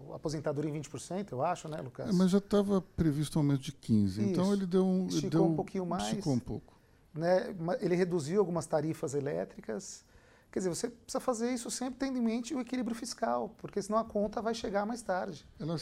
a, 0.08 0.14
a, 0.14 0.16
aposentadoria 0.16 0.70
em 0.70 0.80
20%, 0.80 1.32
eu 1.32 1.44
acho, 1.44 1.68
né, 1.68 1.78
Lucas? 1.82 2.08
É, 2.08 2.12
mas 2.12 2.30
já 2.30 2.38
estava 2.38 2.80
previsto 2.80 3.38
um 3.38 3.42
aumento 3.42 3.60
de 3.60 3.72
15%. 3.72 4.06
Isso. 4.06 4.20
Então 4.22 4.50
ele 4.50 4.64
deu 4.64 4.86
um. 4.86 5.06
Esticou 5.08 5.30
deu, 5.30 5.44
um 5.44 5.54
pouquinho 5.54 5.84
mais. 5.84 6.04
Esticou 6.04 6.32
um 6.32 6.38
pouco. 6.38 6.72
né, 7.12 7.54
ele 7.80 7.94
reduziu 7.94 8.40
algumas 8.40 8.66
tarifas 8.66 9.12
elétricas. 9.12 10.06
Quer 10.50 10.60
dizer, 10.60 10.70
você 10.70 10.88
precisa 10.88 11.20
fazer 11.20 11.52
isso 11.52 11.70
sempre 11.70 11.98
tendo 11.98 12.16
em 12.16 12.22
mente 12.22 12.54
o 12.54 12.60
equilíbrio 12.60 12.96
fiscal, 12.96 13.54
porque 13.58 13.82
senão 13.82 13.98
a 13.98 14.04
conta 14.04 14.40
vai 14.40 14.54
chegar 14.54 14.86
mais 14.86 15.02
tarde. 15.02 15.46
Ela, 15.58 15.76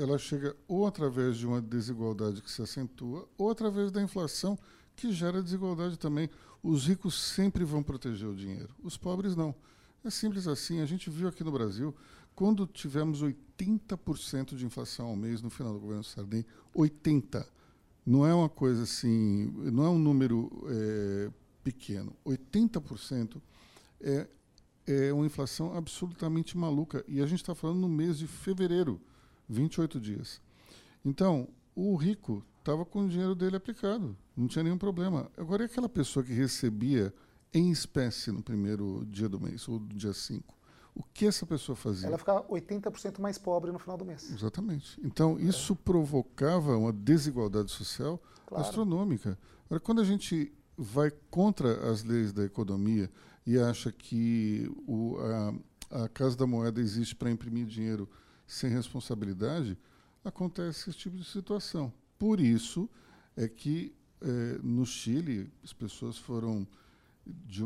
ela 0.00 0.18
chega 0.18 0.54
ou 0.68 0.86
através 0.86 1.36
de 1.36 1.46
uma 1.46 1.60
desigualdade 1.60 2.42
que 2.42 2.50
se 2.50 2.62
acentua, 2.62 3.26
ou 3.36 3.50
através 3.50 3.90
da 3.90 4.00
inflação 4.00 4.56
que 4.94 5.10
gera 5.10 5.42
desigualdade 5.42 5.98
também. 5.98 6.30
Os 6.62 6.86
ricos 6.86 7.18
sempre 7.32 7.64
vão 7.64 7.82
proteger 7.82 8.28
o 8.28 8.36
dinheiro, 8.36 8.72
os 8.84 8.96
pobres 8.96 9.34
não. 9.34 9.54
É 10.04 10.10
simples 10.10 10.46
assim. 10.46 10.80
A 10.80 10.86
gente 10.86 11.10
viu 11.10 11.28
aqui 11.28 11.42
no 11.42 11.52
Brasil, 11.52 11.94
quando 12.34 12.66
tivemos 12.66 13.22
80% 13.22 14.56
de 14.56 14.64
inflação 14.64 15.08
ao 15.08 15.16
mês 15.16 15.42
no 15.42 15.50
final 15.50 15.72
do 15.72 15.80
governo 15.80 16.04
Sarney, 16.04 16.46
80%. 16.74 17.46
Não 18.06 18.26
é 18.26 18.32
uma 18.32 18.48
coisa 18.48 18.84
assim, 18.84 19.52
não 19.70 19.84
é 19.84 19.88
um 19.90 19.98
número 19.98 20.50
é, 20.66 21.30
pequeno. 21.62 22.16
80% 22.24 23.36
é, 24.00 24.26
é 24.86 25.12
uma 25.12 25.26
inflação 25.26 25.76
absolutamente 25.76 26.56
maluca. 26.56 27.04
E 27.06 27.20
a 27.20 27.26
gente 27.26 27.42
está 27.42 27.54
falando 27.54 27.80
no 27.80 27.88
mês 27.88 28.16
de 28.16 28.26
fevereiro, 28.26 28.98
28 29.46 30.00
dias. 30.00 30.40
Então, 31.04 31.48
o 31.74 31.94
rico 31.96 32.42
estava 32.58 32.84
com 32.84 33.04
o 33.04 33.08
dinheiro 33.08 33.34
dele 33.34 33.56
aplicado, 33.56 34.16
não 34.36 34.46
tinha 34.46 34.62
nenhum 34.62 34.78
problema. 34.78 35.30
Agora, 35.36 35.62
e 35.62 35.66
aquela 35.66 35.88
pessoa 35.88 36.24
que 36.24 36.32
recebia 36.32 37.12
em 37.52 37.70
espécie 37.70 38.30
no 38.30 38.42
primeiro 38.42 39.06
dia 39.06 39.28
do 39.28 39.40
mês, 39.40 39.68
ou 39.68 39.78
do 39.78 39.94
dia 39.94 40.12
5? 40.12 40.56
O 40.94 41.02
que 41.14 41.26
essa 41.26 41.46
pessoa 41.46 41.76
fazia? 41.76 42.08
Ela 42.08 42.18
ficava 42.18 42.42
80% 42.48 43.20
mais 43.20 43.38
pobre 43.38 43.70
no 43.70 43.78
final 43.78 43.96
do 43.96 44.04
mês. 44.04 44.32
Exatamente. 44.32 45.00
Então, 45.04 45.38
isso 45.38 45.72
é. 45.72 45.76
provocava 45.76 46.76
uma 46.76 46.92
desigualdade 46.92 47.70
social 47.70 48.20
claro. 48.46 48.64
astronômica. 48.64 49.38
Agora, 49.66 49.80
quando 49.80 50.00
a 50.00 50.04
gente 50.04 50.52
vai 50.76 51.10
contra 51.30 51.90
as 51.90 52.02
leis 52.02 52.32
da 52.32 52.44
economia 52.44 53.10
e 53.46 53.58
acha 53.58 53.92
que 53.92 54.70
o, 54.86 55.16
a, 55.90 56.04
a 56.04 56.08
Casa 56.08 56.36
da 56.36 56.46
Moeda 56.46 56.80
existe 56.80 57.14
para 57.14 57.30
imprimir 57.30 57.66
dinheiro 57.66 58.08
sem 58.46 58.70
responsabilidade, 58.70 59.78
acontece 60.24 60.90
esse 60.90 60.98
tipo 60.98 61.16
de 61.16 61.24
situação. 61.24 61.92
Por 62.18 62.40
isso 62.40 62.88
é 63.36 63.46
que 63.48 63.94
é, 64.20 64.58
no 64.62 64.84
Chile 64.84 65.50
as 65.62 65.72
pessoas 65.72 66.18
foram 66.18 66.66
de, 67.46 67.62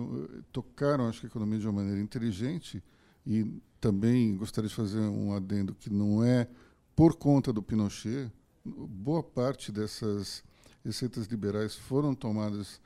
tocaram 0.50 1.09
acho 1.09 1.21
que 1.21 1.26
a 1.26 1.28
economia 1.28 1.59
de 1.59 1.66
uma 1.66 1.81
maneira 1.81 2.00
inteligente 2.00 2.83
e 3.26 3.61
também 3.81 4.37
gostaria 4.37 4.69
de 4.69 4.75
fazer 4.75 5.00
um 5.00 5.35
adendo 5.35 5.75
que 5.75 5.90
não 5.90 6.25
é 6.25 6.49
por 6.95 7.16
conta 7.16 7.52
do 7.52 7.62
Pinochet 7.62 8.31
boa 8.64 9.23
parte 9.23 9.73
dessas 9.73 10.42
receitas 10.85 11.26
liberais 11.26 11.75
foram 11.75 12.14
tomadas 12.14 12.81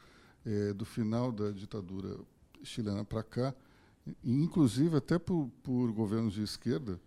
é, 0.44 0.72
do 0.72 0.84
final 0.84 1.32
da 1.32 1.50
ditadura 1.50 2.18
chilena 2.62 3.04
para 3.04 3.22
cá, 3.22 3.54
inclusive 4.24 4.96
até 4.96 5.18
por, 5.18 5.50
por, 5.62 5.92
governos 5.92 6.34
de 6.34 6.42
esquerda. 6.42 7.00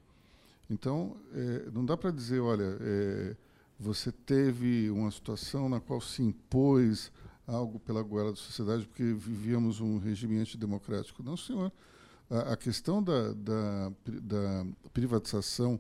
Então, 0.69 1.17
é, 1.33 1.69
não 1.71 1.85
dá 1.85 1.97
para 1.97 2.11
dizer, 2.11 2.39
olha, 2.39 2.77
é, 2.79 3.35
você 3.79 4.11
teve 4.11 4.89
uma 4.89 5.09
situação 5.09 5.67
na 5.69 5.79
qual 5.79 6.01
se 6.01 6.21
impôs 6.21 7.11
algo 7.49 7.79
pela 7.79 8.01
goela 8.01 8.31
da 8.31 8.37
sociedade 8.37 8.85
porque 8.85 9.03
vivíamos 9.03 9.81
um 9.81 9.97
regime 9.97 10.37
antidemocrático. 10.37 11.23
Não, 11.23 11.35
senhor. 11.35 11.71
A, 12.29 12.53
a 12.53 12.57
questão 12.57 13.01
da, 13.01 13.33
da, 13.33 13.91
da, 14.05 14.65
privatização 14.93 15.79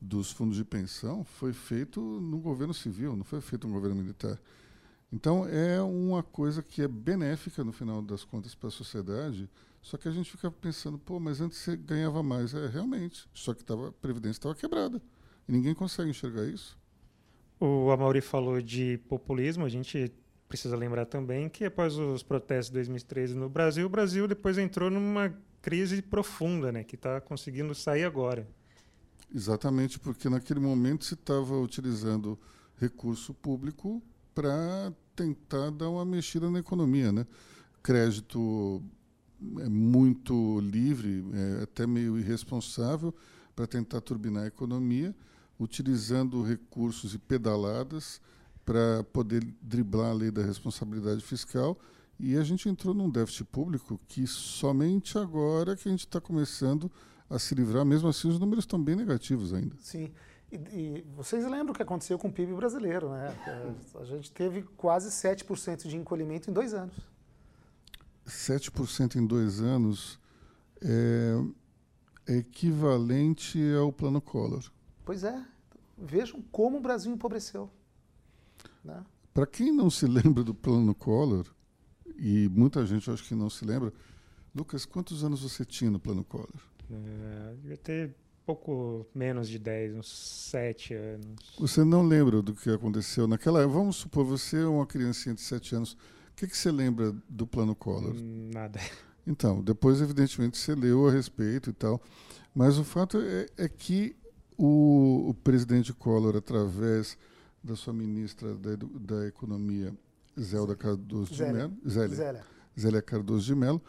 dos 0.00 0.30
fundos 0.30 0.56
de 0.56 0.64
pensão 0.64 1.24
foi 1.24 1.52
feito 1.52 2.00
no 2.00 2.38
governo 2.38 2.72
civil, 2.72 3.16
não 3.16 3.24
foi 3.24 3.40
feito 3.40 3.66
no 3.66 3.74
governo 3.74 3.96
militar. 3.96 4.38
Então 5.12 5.46
é 5.46 5.80
uma 5.82 6.22
coisa 6.22 6.62
que 6.62 6.82
é 6.82 6.88
benéfica 6.88 7.62
no 7.62 7.72
final 7.72 8.00
das 8.00 8.24
contas 8.24 8.54
para 8.54 8.68
a 8.68 8.72
sociedade, 8.72 9.48
só 9.82 9.96
que 9.96 10.08
a 10.08 10.12
gente 10.12 10.30
fica 10.30 10.50
pensando, 10.50 10.96
pô, 10.98 11.18
mas 11.18 11.40
antes 11.40 11.58
você 11.58 11.76
ganhava 11.76 12.22
mais. 12.22 12.54
É, 12.54 12.68
realmente, 12.68 13.28
só 13.34 13.52
que 13.52 13.64
tava, 13.64 13.88
a 13.88 13.92
Previdência 13.92 14.38
estava 14.38 14.54
quebrada. 14.54 15.02
E 15.48 15.52
ninguém 15.52 15.74
consegue 15.74 16.10
enxergar 16.10 16.46
isso. 16.46 16.78
O 17.58 17.90
Amauri 17.90 18.20
falou 18.20 18.60
de 18.60 18.98
populismo, 19.08 19.64
a 19.64 19.68
gente 19.68 20.12
precisa 20.52 20.76
lembrar 20.76 21.06
também 21.06 21.48
que 21.48 21.64
após 21.64 21.96
os 21.96 22.22
protestos 22.22 22.66
de 22.68 22.74
2013 22.74 23.34
no 23.34 23.48
Brasil, 23.48 23.86
o 23.86 23.88
Brasil 23.88 24.28
depois 24.28 24.58
entrou 24.58 24.90
numa 24.90 25.34
crise 25.62 26.02
profunda, 26.02 26.70
né, 26.70 26.84
que 26.84 26.94
está 26.94 27.22
conseguindo 27.22 27.74
sair 27.74 28.04
agora. 28.04 28.46
Exatamente, 29.34 29.98
porque 29.98 30.28
naquele 30.28 30.60
momento 30.60 31.06
se 31.06 31.14
estava 31.14 31.58
utilizando 31.58 32.38
recurso 32.76 33.32
público 33.32 34.02
para 34.34 34.92
tentar 35.16 35.70
dar 35.70 35.88
uma 35.88 36.04
mexida 36.04 36.50
na 36.50 36.58
economia, 36.58 37.10
né? 37.10 37.26
Crédito 37.82 38.82
é 39.58 39.70
muito 39.70 40.60
livre, 40.60 41.24
é 41.32 41.62
até 41.62 41.86
meio 41.86 42.18
irresponsável 42.18 43.14
para 43.56 43.66
tentar 43.66 44.02
turbinar 44.02 44.42
a 44.42 44.48
economia 44.48 45.16
utilizando 45.58 46.42
recursos 46.42 47.14
e 47.14 47.18
pedaladas 47.18 48.20
para 48.72 49.04
poder 49.12 49.44
driblar 49.60 50.10
a 50.10 50.14
lei 50.14 50.30
da 50.30 50.42
responsabilidade 50.42 51.20
fiscal. 51.22 51.78
E 52.18 52.38
a 52.38 52.42
gente 52.42 52.70
entrou 52.70 52.94
num 52.94 53.10
déficit 53.10 53.44
público 53.44 54.00
que 54.08 54.26
somente 54.26 55.18
agora 55.18 55.76
que 55.76 55.86
a 55.86 55.90
gente 55.90 56.06
está 56.06 56.18
começando 56.18 56.90
a 57.28 57.38
se 57.38 57.54
livrar, 57.54 57.84
mesmo 57.84 58.08
assim 58.08 58.28
os 58.28 58.38
números 58.38 58.64
estão 58.64 58.82
bem 58.82 58.96
negativos 58.96 59.52
ainda. 59.52 59.76
Sim. 59.78 60.10
E, 60.50 60.56
e, 60.56 61.06
vocês 61.14 61.44
lembram 61.44 61.72
o 61.72 61.74
que 61.74 61.82
aconteceu 61.82 62.18
com 62.18 62.28
o 62.28 62.32
PIB 62.32 62.54
brasileiro, 62.54 63.10
né? 63.10 63.34
A 63.94 64.04
gente 64.04 64.30
teve 64.30 64.62
quase 64.62 65.10
7% 65.10 65.86
de 65.86 65.96
encolhimento 65.96 66.50
em 66.50 66.52
dois 66.52 66.72
anos. 66.72 66.94
7% 68.26 69.16
em 69.16 69.26
dois 69.26 69.60
anos 69.60 70.18
é, 70.80 72.32
é 72.32 72.36
equivalente 72.38 73.58
ao 73.74 73.92
plano 73.92 74.20
Collor. 74.20 74.64
Pois 75.04 75.24
é. 75.24 75.44
Vejam 75.98 76.42
como 76.50 76.78
o 76.78 76.80
Brasil 76.80 77.12
empobreceu. 77.12 77.70
Né? 78.84 79.04
Para 79.32 79.46
quem 79.46 79.72
não 79.72 79.88
se 79.88 80.06
lembra 80.06 80.44
do 80.44 80.54
plano 80.54 80.94
Collor, 80.94 81.46
e 82.18 82.48
muita 82.48 82.84
gente 82.84 83.10
acho 83.10 83.24
que 83.24 83.34
não 83.34 83.48
se 83.48 83.64
lembra, 83.64 83.92
Lucas, 84.54 84.84
quantos 84.84 85.24
anos 85.24 85.42
você 85.42 85.64
tinha 85.64 85.90
no 85.90 85.98
plano 85.98 86.22
Collor? 86.24 86.48
É, 86.90 87.54
devia 87.54 87.76
ter 87.76 88.14
pouco 88.44 89.06
menos 89.14 89.48
de 89.48 89.58
10, 89.58 89.94
uns 89.94 90.08
7 90.50 90.94
anos. 90.94 91.56
Você 91.58 91.84
não 91.84 92.02
lembra 92.02 92.42
do 92.42 92.54
que 92.54 92.70
aconteceu 92.70 93.26
naquela 93.26 93.60
época? 93.60 93.78
Vamos 93.78 93.96
supor, 93.96 94.24
você 94.24 94.58
é 94.58 94.66
uma 94.66 94.86
criancinha 94.86 95.34
de 95.34 95.40
7 95.40 95.76
anos. 95.76 95.92
O 95.92 95.96
que, 96.36 96.46
que 96.46 96.56
você 96.56 96.70
lembra 96.70 97.14
do 97.28 97.46
plano 97.46 97.74
Collor? 97.74 98.14
Hum, 98.14 98.50
nada. 98.52 98.78
Então, 99.24 99.62
depois, 99.62 100.00
evidentemente, 100.00 100.58
você 100.58 100.74
leu 100.74 101.06
a 101.06 101.12
respeito 101.12 101.70
e 101.70 101.72
tal. 101.72 102.02
Mas 102.52 102.76
o 102.76 102.82
fato 102.82 103.18
é, 103.20 103.46
é 103.56 103.68
que 103.68 104.16
o, 104.58 105.28
o, 105.28 105.34
presidente 105.34 105.92
Collor, 105.92 106.36
através 106.36 107.16
da 107.62 107.76
sua 107.76 107.92
ministra 107.92 108.54
da, 108.54 108.70
da 108.76 109.26
Economia, 109.26 109.94
Zélia 110.38 110.74
Cardoso 110.74 111.32
de 111.32 111.42
Mello, 111.44 111.72
Zélia, 111.86 112.16
Zélia. 112.16 112.44
Zélia 112.78 113.02
Cardoso 113.02 113.44
de 113.44 113.54
Mello, 113.54 113.80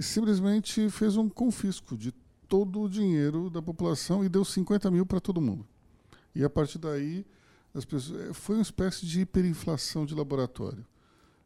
simplesmente 0.00 0.88
fez 0.90 1.16
um 1.16 1.28
confisco 1.28 1.96
de 1.96 2.12
todo 2.48 2.80
o 2.80 2.88
dinheiro 2.88 3.50
da 3.50 3.60
população 3.60 4.24
e 4.24 4.28
deu 4.28 4.44
50 4.44 4.90
mil 4.90 5.04
para 5.04 5.20
todo 5.20 5.40
mundo. 5.40 5.66
E 6.34 6.44
a 6.44 6.50
partir 6.50 6.78
daí, 6.78 7.26
as 7.74 7.84
pessoas, 7.84 8.20
é, 8.20 8.32
foi 8.32 8.56
uma 8.56 8.62
espécie 8.62 9.06
de 9.06 9.20
hiperinflação 9.20 10.06
de 10.06 10.14
laboratório. 10.14 10.84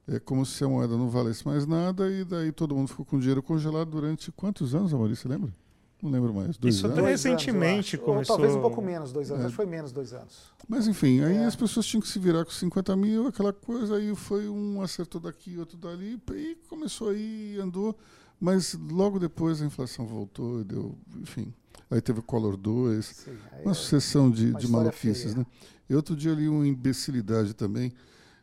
É 0.07 0.19
como 0.19 0.45
se 0.45 0.63
a 0.63 0.69
moeda 0.69 0.97
não 0.97 1.09
valesse 1.09 1.47
mais 1.47 1.67
nada 1.67 2.11
e 2.11 2.25
daí 2.25 2.53
todo 2.53 2.75
mundo 2.75 2.89
ficou 2.89 3.07
com 3.07 3.19
dinheiro 3.19 3.43
congelado 3.43 3.91
durante 3.91 4.31
quantos 4.33 4.75
anos, 4.75 4.93
Maurício, 4.93 5.23
você 5.23 5.29
lembra? 5.29 5.55
Não 6.03 6.11
lembro 6.11 6.35
mais. 6.35 6.57
Dois 6.57 6.75
Isso 6.77 6.87
anos? 6.87 6.99
até 6.99 7.09
recentemente 7.09 7.97
anos, 7.97 8.07
começou. 8.07 8.37
Ou 8.37 8.41
talvez 8.41 8.57
um 8.57 8.61
pouco 8.61 8.83
menos, 8.83 9.13
dois 9.13 9.31
anos. 9.31 9.45
É. 9.45 9.47
Acho 9.47 9.53
que 9.53 9.57
foi 9.57 9.67
menos 9.67 9.91
dois 9.93 10.13
anos. 10.13 10.53
Mas 10.69 10.87
enfim, 10.87 11.23
aí 11.23 11.37
é. 11.37 11.45
as 11.45 11.57
pessoas 11.57 11.87
tinham 11.87 12.01
que 12.01 12.09
se 12.09 12.19
virar 12.19 12.45
com 12.45 12.51
50 12.51 12.95
mil, 12.97 13.27
aquela 13.27 13.53
coisa, 13.53 13.97
aí 13.97 14.15
foi 14.15 14.49
um 14.49 14.83
acertou 14.83 15.21
daqui, 15.21 15.59
outro 15.59 15.77
dali, 15.79 16.21
e 16.33 16.57
começou 16.69 17.11
aí, 17.11 17.59
andou. 17.61 17.97
Mas 18.41 18.75
logo 18.75 19.19
depois 19.19 19.63
a 19.63 19.65
inflação 19.65 20.07
voltou, 20.07 20.65
deu, 20.65 20.99
enfim. 21.17 21.53
Aí 21.91 22.01
teve 22.01 22.21
o 22.21 22.23
Collor 22.23 22.57
2, 22.57 23.05
Sim, 23.05 23.31
uma 23.63 23.71
é 23.71 23.75
sucessão 23.75 24.31
de, 24.31 24.53
de 24.55 24.69
maluquices. 24.69 25.33
Feia. 25.33 25.37
Né? 25.37 25.47
E 25.89 25.95
outro 25.95 26.17
dia 26.17 26.33
ali 26.33 26.49
uma 26.49 26.67
imbecilidade 26.67 27.55
também, 27.55 27.93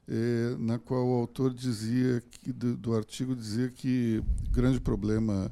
é, 0.08 0.56
na 0.58 0.80
qual 0.80 1.08
o 1.08 1.14
autor 1.14 1.54
dizia, 1.54 2.22
que, 2.30 2.52
do, 2.52 2.78
do 2.78 2.96
artigo 2.96 3.36
dizia 3.36 3.70
que 3.70 4.24
grande 4.52 4.80
problema 4.80 5.52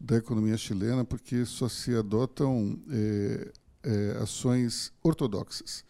da 0.00 0.16
economia 0.16 0.56
chilena, 0.56 1.04
porque 1.04 1.44
só 1.44 1.68
se 1.68 1.94
adotam 1.94 2.78
é, 2.90 3.52
é, 3.82 4.18
ações 4.22 4.90
ortodoxas 5.02 5.84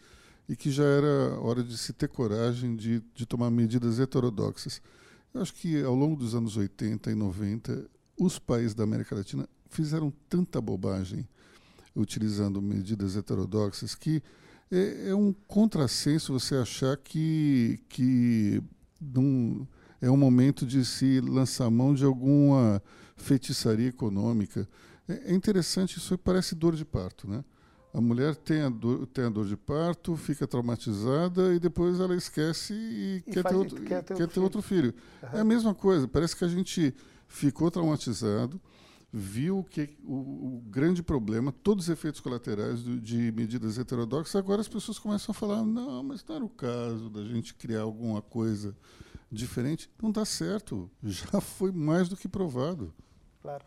e 0.48 0.56
que 0.56 0.70
já 0.70 0.82
era 0.82 1.38
hora 1.38 1.62
de 1.62 1.78
se 1.78 1.92
ter 1.92 2.08
coragem 2.08 2.74
de, 2.74 3.00
de 3.14 3.24
tomar 3.24 3.50
medidas 3.50 4.00
heterodoxas. 4.00 4.82
Eu 5.32 5.40
acho 5.40 5.54
que 5.54 5.80
ao 5.84 5.94
longo 5.94 6.16
dos 6.16 6.34
anos 6.34 6.56
80 6.56 7.12
e 7.12 7.14
90, 7.14 7.88
os 8.18 8.36
países 8.40 8.74
da 8.74 8.82
América 8.82 9.14
Latina 9.14 9.48
fizeram 9.68 10.12
tanta 10.28 10.60
bobagem 10.60 11.28
utilizando 11.94 12.60
medidas 12.60 13.16
heterodoxas 13.16 13.94
que 13.94 14.20
é, 14.72 15.10
é 15.10 15.14
um 15.14 15.32
contrassenso 15.32 16.32
você 16.32 16.56
achar 16.56 16.96
que, 16.96 17.80
que 17.88 18.60
é 20.00 20.10
um 20.10 20.16
momento 20.16 20.66
de 20.66 20.84
se 20.84 21.20
lançar 21.20 21.70
mão 21.70 21.94
de 21.94 22.04
alguma 22.04 22.82
feitiçaria 23.16 23.88
econômica. 23.88 24.68
É, 25.08 25.32
é 25.32 25.34
interessante, 25.34 25.98
isso 25.98 26.16
parece 26.16 26.54
dor 26.54 26.74
de 26.74 26.84
parto, 26.84 27.28
né? 27.28 27.44
A 27.92 28.00
mulher 28.00 28.36
tem 28.36 28.60
a, 28.62 28.68
dor, 28.68 29.04
tem 29.08 29.24
a 29.24 29.28
dor 29.28 29.46
de 29.46 29.56
parto, 29.56 30.16
fica 30.16 30.46
traumatizada 30.46 31.52
e 31.52 31.58
depois 31.58 31.98
ela 31.98 32.14
esquece 32.14 32.72
e, 32.72 33.16
e 33.26 33.32
quer, 33.32 33.42
ter 33.42 33.54
outro, 33.54 33.82
quer, 33.82 34.02
ter, 34.04 34.16
quer 34.16 34.28
ter 34.28 34.40
outro 34.40 34.62
filho. 34.62 34.94
Uhum. 35.22 35.28
É 35.32 35.40
a 35.40 35.44
mesma 35.44 35.74
coisa, 35.74 36.06
parece 36.06 36.36
que 36.36 36.44
a 36.44 36.48
gente 36.48 36.94
ficou 37.26 37.68
traumatizado, 37.68 38.60
viu 39.12 39.64
que 39.68 39.98
o, 40.04 40.14
o 40.14 40.62
grande 40.70 41.02
problema, 41.02 41.50
todos 41.50 41.86
os 41.86 41.90
efeitos 41.90 42.20
colaterais 42.20 42.80
do, 42.80 43.00
de 43.00 43.32
medidas 43.32 43.76
heterodoxas, 43.76 44.36
agora 44.36 44.60
as 44.60 44.68
pessoas 44.68 44.96
começam 44.96 45.32
a 45.32 45.34
falar: 45.34 45.64
não, 45.64 46.04
mas 46.04 46.24
não 46.24 46.36
era 46.36 46.44
o 46.44 46.48
caso 46.48 47.10
da 47.10 47.24
gente 47.24 47.54
criar 47.54 47.80
alguma 47.80 48.22
coisa 48.22 48.72
diferente. 49.30 49.90
Não 50.02 50.10
dá 50.10 50.24
certo, 50.24 50.90
já 51.02 51.40
foi 51.40 51.70
mais 51.70 52.08
do 52.08 52.16
que 52.16 52.28
provado. 52.28 52.92
Claro. 53.40 53.64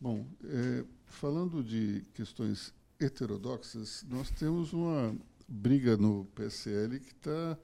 Bom, 0.00 0.26
é, 0.44 0.84
falando 1.06 1.62
de 1.62 2.04
questões 2.12 2.74
heterodoxas, 3.00 4.04
nós 4.08 4.30
temos 4.30 4.72
uma 4.72 5.16
briga 5.48 5.96
no 5.96 6.26
PSL 6.34 7.00
que 7.00 7.12
está 7.12 7.58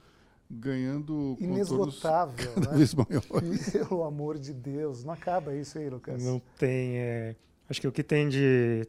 ganhando 0.50 1.36
inesgotável, 1.38 2.34
cada 2.54 2.70
né? 2.70 2.76
vez 2.76 2.94
maiores. 2.94 3.70
Pelo 3.70 4.04
amor 4.04 4.38
de 4.38 4.52
Deus, 4.52 5.04
não 5.04 5.12
acaba 5.12 5.54
isso 5.54 5.78
aí, 5.78 5.88
Lucas. 5.88 6.22
Não 6.22 6.40
tem. 6.58 6.96
É... 6.98 7.36
Acho 7.68 7.80
que 7.80 7.86
o 7.86 7.92
que 7.92 8.02
tem 8.02 8.28
de 8.28 8.88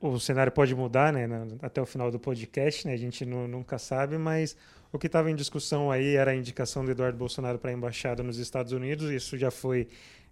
o 0.00 0.18
cenário 0.18 0.50
pode 0.50 0.74
mudar, 0.74 1.12
né, 1.12 1.28
até 1.62 1.80
o 1.80 1.86
final 1.86 2.10
do 2.10 2.18
podcast, 2.18 2.86
né, 2.86 2.94
a 2.94 2.96
gente 2.96 3.24
nunca 3.26 3.78
sabe, 3.78 4.16
mas 4.16 4.56
o 4.90 4.98
que 4.98 5.06
estava 5.06 5.30
em 5.30 5.34
discussão 5.34 5.90
aí 5.90 6.16
era 6.16 6.30
a 6.30 6.34
indicação 6.34 6.84
do 6.84 6.90
Eduardo 6.90 7.18
Bolsonaro 7.18 7.58
para 7.58 7.70
a 7.70 7.74
embaixada 7.74 8.22
nos 8.22 8.38
Estados 8.38 8.72
Unidos, 8.72 9.10
isso 9.10 9.36
já 9.36 9.50
foi 9.50 9.88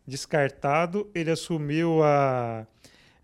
descartado, 0.07 1.11
ele 1.15 1.31
assumiu 1.31 2.03
a, 2.03 2.67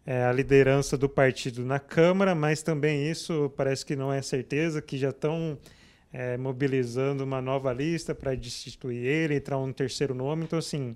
é, 0.05 0.25
a 0.25 0.33
liderança 0.33 0.99
do 0.99 1.09
partido 1.09 1.65
na 1.65 1.79
Câmara, 1.79 2.35
mas 2.35 2.63
também 2.63 3.11
isso 3.11 3.51
parece 3.57 3.87
que 3.87 3.97
não 3.97 4.13
é 4.13 4.21
certeza, 4.21 4.83
que 4.83 4.99
já 4.99 5.09
estão 5.09 5.59
é, 6.13 6.37
mobilizando 6.37 7.25
uma 7.25 7.41
nova 7.41 7.73
lista 7.73 8.15
para 8.15 8.35
destituir 8.35 9.05
ele, 9.05 9.35
entrar 9.35 9.59
um 9.59 9.73
terceiro 9.73 10.15
nome. 10.15 10.45
Então, 10.45 10.59
assim, 10.59 10.95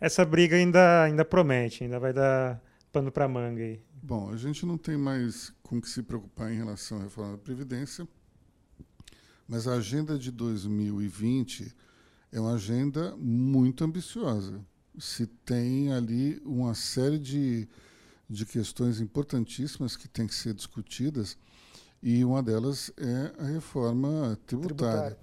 essa 0.00 0.24
briga 0.24 0.56
ainda, 0.56 1.04
ainda 1.04 1.24
promete, 1.24 1.84
ainda 1.84 2.00
vai 2.00 2.12
dar 2.12 2.60
pano 2.90 3.12
para 3.12 3.28
manga 3.28 3.62
aí. 3.62 3.80
Bom, 4.08 4.30
a 4.30 4.38
gente 4.38 4.64
não 4.64 4.78
tem 4.78 4.96
mais 4.96 5.52
com 5.62 5.78
que 5.78 5.86
se 5.86 6.02
preocupar 6.02 6.50
em 6.50 6.56
relação 6.56 6.98
à 6.98 7.02
reforma 7.02 7.32
da 7.32 7.42
Previdência, 7.42 8.08
mas 9.46 9.68
a 9.68 9.74
agenda 9.74 10.18
de 10.18 10.30
2020 10.30 11.76
é 12.32 12.40
uma 12.40 12.54
agenda 12.54 13.14
muito 13.18 13.84
ambiciosa 13.84 14.64
se 14.98 15.26
tem 15.26 15.92
ali 15.92 16.40
uma 16.42 16.72
série 16.72 17.18
de, 17.18 17.68
de 18.26 18.46
questões 18.46 18.98
importantíssimas 18.98 19.94
que 19.94 20.08
têm 20.08 20.26
que 20.26 20.34
ser 20.34 20.54
discutidas 20.54 21.36
e 22.02 22.24
uma 22.24 22.42
delas 22.42 22.90
é 22.96 23.34
a 23.38 23.44
reforma 23.44 24.38
tributária. 24.46 25.16
tributária. 25.16 25.18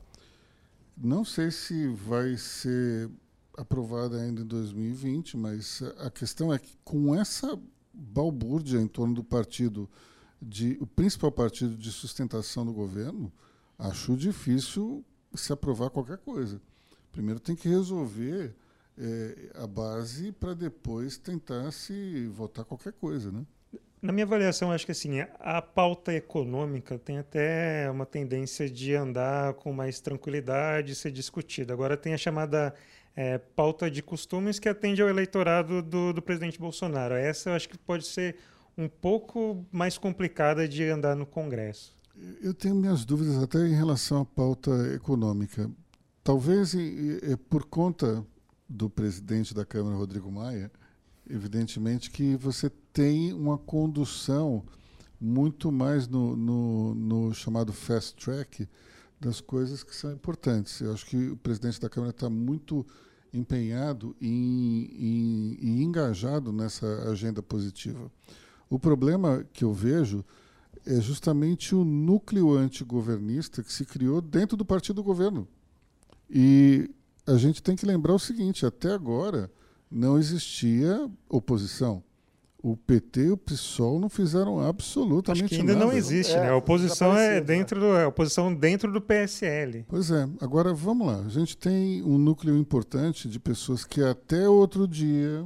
Não 0.95 1.25
sei 1.25 1.49
se 1.49 1.87
vai 1.87 2.37
ser 2.37 3.09
aprovada 3.57 4.21
ainda 4.21 4.41
em 4.41 4.45
2020, 4.45 5.37
mas 5.37 5.81
a 5.97 6.11
questão 6.11 6.53
é 6.53 6.59
que 6.59 6.77
com 6.83 7.15
essa 7.15 7.59
balbúrdia 7.95 8.79
em 8.79 8.87
torno 8.87 9.13
do 9.13 9.23
partido 9.23 9.89
de 10.41 10.77
o 10.79 10.85
principal 10.85 11.31
partido 11.31 11.75
de 11.75 11.91
sustentação 11.91 12.65
do 12.65 12.73
governo, 12.73 13.31
acho 13.77 14.15
difícil 14.15 15.03
se 15.33 15.51
aprovar 15.51 15.89
qualquer 15.89 16.17
coisa. 16.17 16.61
Primeiro 17.11 17.39
tem 17.39 17.55
que 17.55 17.69
resolver 17.69 18.55
é, 18.97 19.51
a 19.55 19.67
base 19.67 20.31
para 20.31 20.53
depois 20.53 21.17
tentar 21.17 21.71
se 21.71 22.27
votar 22.27 22.65
qualquer 22.65 22.93
coisa, 22.93 23.31
né? 23.31 23.45
Na 24.05 24.13
minha 24.13 24.23
avaliação, 24.23 24.71
acho 24.71 24.85
que 24.85 24.91
assim, 24.91 25.19
a 25.39 25.59
pauta 25.63 26.13
econômica 26.13 26.99
tem 26.99 27.17
até 27.17 27.89
uma 27.89 28.05
tendência 28.05 28.69
de 28.69 28.93
andar 28.93 29.55
com 29.55 29.73
mais 29.73 29.99
tranquilidade, 29.99 30.93
ser 30.93 31.09
discutida. 31.09 31.73
Agora 31.73 31.97
tem 31.97 32.13
a 32.13 32.17
chamada 32.17 32.75
é, 33.15 33.39
pauta 33.39 33.89
de 33.89 34.03
costumes 34.03 34.59
que 34.59 34.69
atende 34.69 35.01
ao 35.01 35.09
eleitorado 35.09 35.81
do, 35.81 36.13
do 36.13 36.21
presidente 36.21 36.59
Bolsonaro. 36.59 37.15
Essa 37.15 37.49
eu 37.49 37.55
acho 37.55 37.67
que 37.67 37.79
pode 37.79 38.05
ser 38.05 38.35
um 38.77 38.87
pouco 38.87 39.65
mais 39.71 39.97
complicada 39.97 40.67
de 40.67 40.83
andar 40.83 41.15
no 41.15 41.25
Congresso. 41.25 41.97
Eu 42.43 42.53
tenho 42.53 42.75
minhas 42.75 43.05
dúvidas 43.05 43.41
até 43.41 43.57
em 43.57 43.73
relação 43.73 44.21
à 44.21 44.25
pauta 44.25 44.69
econômica. 44.93 45.67
Talvez 46.23 46.75
por 47.49 47.65
conta 47.65 48.23
do 48.69 48.87
presidente 48.87 49.51
da 49.51 49.65
Câmara, 49.65 49.95
Rodrigo 49.95 50.31
Maia, 50.31 50.71
evidentemente 51.27 52.11
que 52.11 52.35
você 52.35 52.69
tem 52.95 53.33
uma 53.33 53.57
condução 53.57 54.63
muito 55.19 55.69
mais 55.69 56.07
no, 56.07 56.33
no, 56.33 56.95
no, 56.95 57.33
chamado 57.33 57.73
fast 57.73 58.15
track 58.15 58.69
das 59.19 59.41
coisas 59.41 59.83
que 59.83 59.93
são 59.93 60.13
importantes. 60.13 60.79
Eu 60.79 60.93
acho 60.93 61.05
que 61.05 61.27
o 61.27 61.35
presidente 61.35 61.81
da 61.81 61.89
Câmara 61.89 62.11
está 62.11 62.29
muito 62.29 62.87
empenhado 63.33 64.15
e 64.21 65.57
engajado 65.61 66.53
nessa 66.53 67.09
agenda 67.11 67.43
positiva. 67.43 68.09
O 68.69 68.79
problema 68.79 69.45
que 69.51 69.65
eu 69.65 69.73
vejo 69.73 70.23
é 70.85 71.01
justamente 71.01 71.75
o 71.75 71.83
núcleo 71.83 72.53
antigovernista 72.53 73.61
que 73.61 73.73
se 73.73 73.83
criou 73.83 74.21
dentro 74.21 74.55
do 74.55 74.63
partido 74.63 74.95
do 74.95 75.03
governo. 75.03 75.45
E 76.29 76.89
a 77.27 77.35
gente 77.35 77.61
tem 77.61 77.75
que 77.75 77.85
lembrar 77.85 78.13
o 78.13 78.19
seguinte: 78.19 78.65
até 78.65 78.93
agora 78.93 79.51
não 79.91 80.17
existia 80.17 81.11
oposição. 81.27 82.01
O 82.67 82.75
PT 82.75 83.25
e 83.25 83.31
o 83.31 83.37
PSOL 83.37 83.99
não 83.99 84.09
fizeram 84.09 84.59
absolutamente 84.59 85.43
Acho 85.43 85.49
que 85.53 85.61
ainda 85.61 85.73
nada. 85.73 85.85
não 85.85 85.93
existe, 85.93 86.33
é, 86.33 86.41
né? 86.41 86.49
A 86.49 86.55
oposição 86.55 87.15
é 87.15 87.39
dentro 87.39 87.79
do, 87.79 87.91
a 87.91 88.07
oposição 88.07 88.51
dentro 88.51 88.91
do 88.91 88.99
PSL. 88.99 89.85
Pois 89.87 90.09
é. 90.09 90.27
Agora 90.41 90.73
vamos 90.73 91.05
lá. 91.05 91.19
A 91.19 91.29
gente 91.29 91.55
tem 91.55 92.01
um 92.01 92.17
núcleo 92.17 92.57
importante 92.57 93.29
de 93.29 93.39
pessoas 93.39 93.85
que 93.85 94.01
até 94.01 94.49
outro 94.49 94.87
dia 94.87 95.45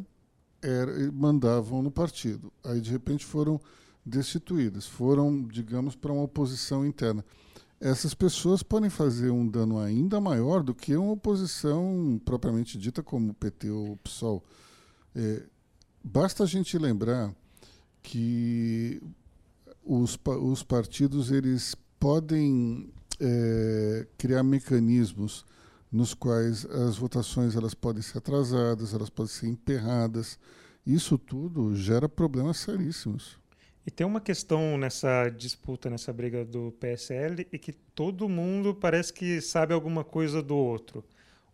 era, 0.62 1.12
mandavam 1.12 1.82
no 1.84 1.91
partido. 1.91 2.53
Aí 2.63 2.79
de 2.79 2.89
repente 2.89 3.25
foram 3.25 3.60
destituídas, 4.05 4.88
foram, 4.88 5.45
digamos, 5.45 5.97
para 5.97 6.13
uma 6.13 6.23
oposição 6.23 6.86
interna 6.86 7.25
essas 7.82 8.13
pessoas 8.13 8.62
podem 8.62 8.89
fazer 8.89 9.29
um 9.29 9.47
dano 9.47 9.79
ainda 9.79 10.19
maior 10.19 10.62
do 10.62 10.75
que 10.75 10.97
uma 10.97 11.13
oposição 11.13 12.19
propriamente 12.25 12.77
dita 12.77 13.01
como 13.01 13.32
o 13.32 13.34
PT 13.34 13.69
ou 13.69 13.93
o 13.93 13.97
PSOL. 13.97 14.43
É, 15.15 15.43
basta 16.12 16.43
a 16.43 16.48
gente 16.48 16.78
lembrar 16.78 17.34
que 18.02 19.02
os, 19.84 20.17
os 20.26 20.63
partidos 20.63 21.32
eles 21.32 21.76
podem 22.00 22.91
é, 23.19 24.08
criar 24.17 24.43
mecanismos 24.43 25.45
nos 25.91 26.13
quais 26.13 26.65
as 26.65 26.98
votações 26.98 27.56
elas 27.56 27.74
podem 27.74 28.02
ser 28.02 28.17
atrasadas, 28.17 28.93
elas 28.93 29.10
podem 29.10 29.32
ser 29.32 29.48
emperradas. 29.48 30.39
Isso 30.86 31.17
tudo 31.17 31.76
gera 31.76 32.10
problemas 32.10 32.58
seríssimos. 32.58 33.38
E 33.86 33.91
tem 33.91 34.06
uma 34.06 34.22
questão 34.22 34.78
nessa 34.78 35.30
disputa, 35.30 35.89
nessa 35.89 36.13
briga 36.13 36.45
do 36.45 36.72
PSL, 36.80 37.48
e 37.52 37.58
que 37.58 37.72
todo 37.72 38.30
mundo 38.30 38.74
parece 38.74 39.12
que 39.13 39.41
sabe 39.41 39.74
alguma 39.74 40.04
coisa 40.04 40.41
do 40.41 40.56
outro. 40.56 41.04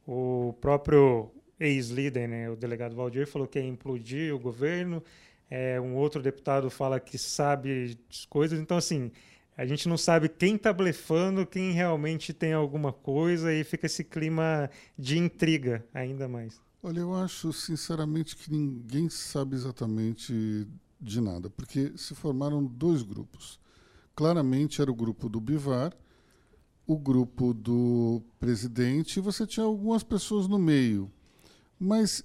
O 0.05 0.53
próprio 0.59 1.31
ex-líder, 1.59 2.27
né, 2.27 2.49
o 2.49 2.55
delegado 2.55 2.95
Valdir, 2.95 3.27
falou 3.27 3.47
que 3.47 3.59
ia 3.59 3.65
implodir 3.65 4.33
o 4.33 4.39
governo. 4.39 5.03
É, 5.49 5.79
um 5.79 5.95
outro 5.95 6.21
deputado 6.21 6.69
fala 6.69 6.99
que 6.99 7.17
sabe 7.17 7.97
coisas. 8.29 8.59
Então, 8.59 8.77
assim, 8.77 9.11
a 9.57 9.65
gente 9.65 9.87
não 9.87 9.97
sabe 9.97 10.27
quem 10.27 10.55
está 10.55 10.73
blefando, 10.73 11.45
quem 11.45 11.71
realmente 11.71 12.33
tem 12.33 12.53
alguma 12.53 12.91
coisa, 12.91 13.53
e 13.53 13.63
fica 13.63 13.85
esse 13.85 14.03
clima 14.03 14.69
de 14.97 15.17
intriga 15.17 15.85
ainda 15.93 16.27
mais. 16.27 16.59
Olha, 16.83 16.99
eu 16.99 17.15
acho 17.15 17.53
sinceramente 17.53 18.35
que 18.35 18.51
ninguém 18.51 19.09
sabe 19.09 19.55
exatamente 19.55 20.67
de 20.99 21.21
nada, 21.21 21.49
porque 21.49 21.93
se 21.95 22.13
formaram 22.13 22.63
dois 22.63 23.01
grupos. 23.01 23.59
Claramente 24.15 24.81
era 24.81 24.91
o 24.91 24.95
grupo 24.95 25.29
do 25.29 25.39
Bivar, 25.39 25.93
o 26.85 26.97
grupo 26.97 27.53
do 27.53 28.21
presidente, 28.39 29.17
e 29.17 29.21
você 29.21 29.47
tinha 29.47 29.65
algumas 29.65 30.03
pessoas 30.03 30.47
no 30.47 30.59
meio. 30.59 31.11
Mas 31.79 32.23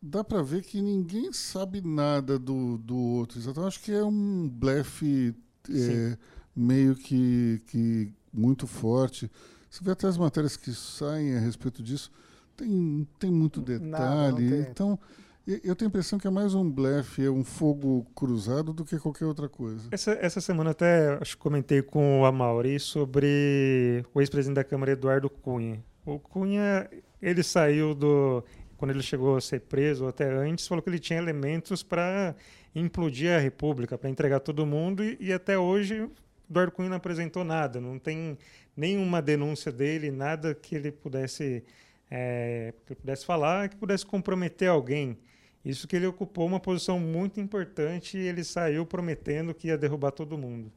dá 0.00 0.22
para 0.22 0.42
ver 0.42 0.62
que 0.62 0.80
ninguém 0.80 1.32
sabe 1.32 1.80
nada 1.80 2.38
do, 2.38 2.78
do 2.78 2.96
outro. 2.96 3.40
Então, 3.40 3.66
acho 3.66 3.80
que 3.80 3.92
é 3.92 4.04
um 4.04 4.48
blefe 4.48 5.34
é, 5.70 6.16
meio 6.54 6.94
que, 6.94 7.62
que 7.66 8.12
muito 8.32 8.66
forte. 8.66 9.30
Você 9.70 9.82
vê 9.84 9.90
até 9.90 10.06
as 10.06 10.16
matérias 10.16 10.56
que 10.56 10.72
saem 10.72 11.36
a 11.36 11.40
respeito 11.40 11.82
disso, 11.82 12.10
tem, 12.56 13.06
tem 13.18 13.30
muito 13.30 13.60
detalhe. 13.60 13.90
Nada, 13.90 14.36
tem. 14.36 14.60
Então, 14.60 14.98
Eu 15.46 15.76
tenho 15.76 15.88
a 15.88 15.90
impressão 15.90 16.18
que 16.18 16.26
é 16.26 16.30
mais 16.30 16.54
um 16.54 16.68
blefe, 16.68 17.24
é 17.24 17.30
um 17.30 17.44
fogo 17.44 18.04
cruzado 18.16 18.72
do 18.72 18.84
que 18.84 18.98
qualquer 18.98 19.26
outra 19.26 19.48
coisa. 19.48 19.86
Essa, 19.92 20.12
essa 20.20 20.40
semana 20.40 20.70
até 20.70 21.16
acho 21.20 21.36
que 21.36 21.42
comentei 21.42 21.82
com 21.82 22.22
o 22.22 22.24
Amauri 22.24 22.80
sobre 22.80 24.04
o 24.12 24.20
ex-presidente 24.20 24.56
da 24.56 24.64
Câmara, 24.64 24.90
Eduardo 24.90 25.30
Cunha. 25.30 25.84
O 26.04 26.18
Cunha, 26.18 26.90
ele 27.22 27.44
saiu 27.44 27.94
do. 27.94 28.42
Quando 28.76 28.90
ele 28.90 29.02
chegou 29.02 29.36
a 29.36 29.40
ser 29.40 29.60
preso, 29.60 30.04
ou 30.04 30.10
até 30.10 30.30
antes, 30.32 30.66
falou 30.66 30.82
que 30.82 30.90
ele 30.90 30.98
tinha 30.98 31.18
elementos 31.18 31.82
para 31.82 32.34
implodir 32.74 33.32
a 33.32 33.38
República, 33.38 33.96
para 33.96 34.10
entregar 34.10 34.40
todo 34.40 34.66
mundo, 34.66 35.02
e, 35.02 35.16
e 35.20 35.32
até 35.32 35.58
hoje 35.58 36.08
Eduardo 36.48 36.72
Cunha 36.72 36.88
não 36.88 36.96
apresentou 36.96 37.42
nada, 37.44 37.80
não 37.80 37.98
tem 37.98 38.38
nenhuma 38.76 39.20
denúncia 39.20 39.72
dele, 39.72 40.10
nada 40.10 40.54
que 40.54 40.74
ele 40.74 40.92
pudesse, 40.92 41.64
é, 42.10 42.72
que 42.84 42.92
ele 42.92 43.00
pudesse 43.00 43.24
falar, 43.24 43.68
que 43.68 43.76
pudesse 43.76 44.04
comprometer 44.04 44.68
alguém. 44.68 45.18
Isso 45.64 45.88
que 45.88 45.96
ele 45.96 46.06
ocupou 46.06 46.46
uma 46.46 46.60
posição 46.60 47.00
muito 47.00 47.40
importante 47.40 48.16
e 48.16 48.20
ele 48.20 48.44
saiu 48.44 48.86
prometendo 48.86 49.52
que 49.52 49.68
ia 49.68 49.76
derrubar 49.76 50.12
todo 50.12 50.38
mundo. 50.38 50.70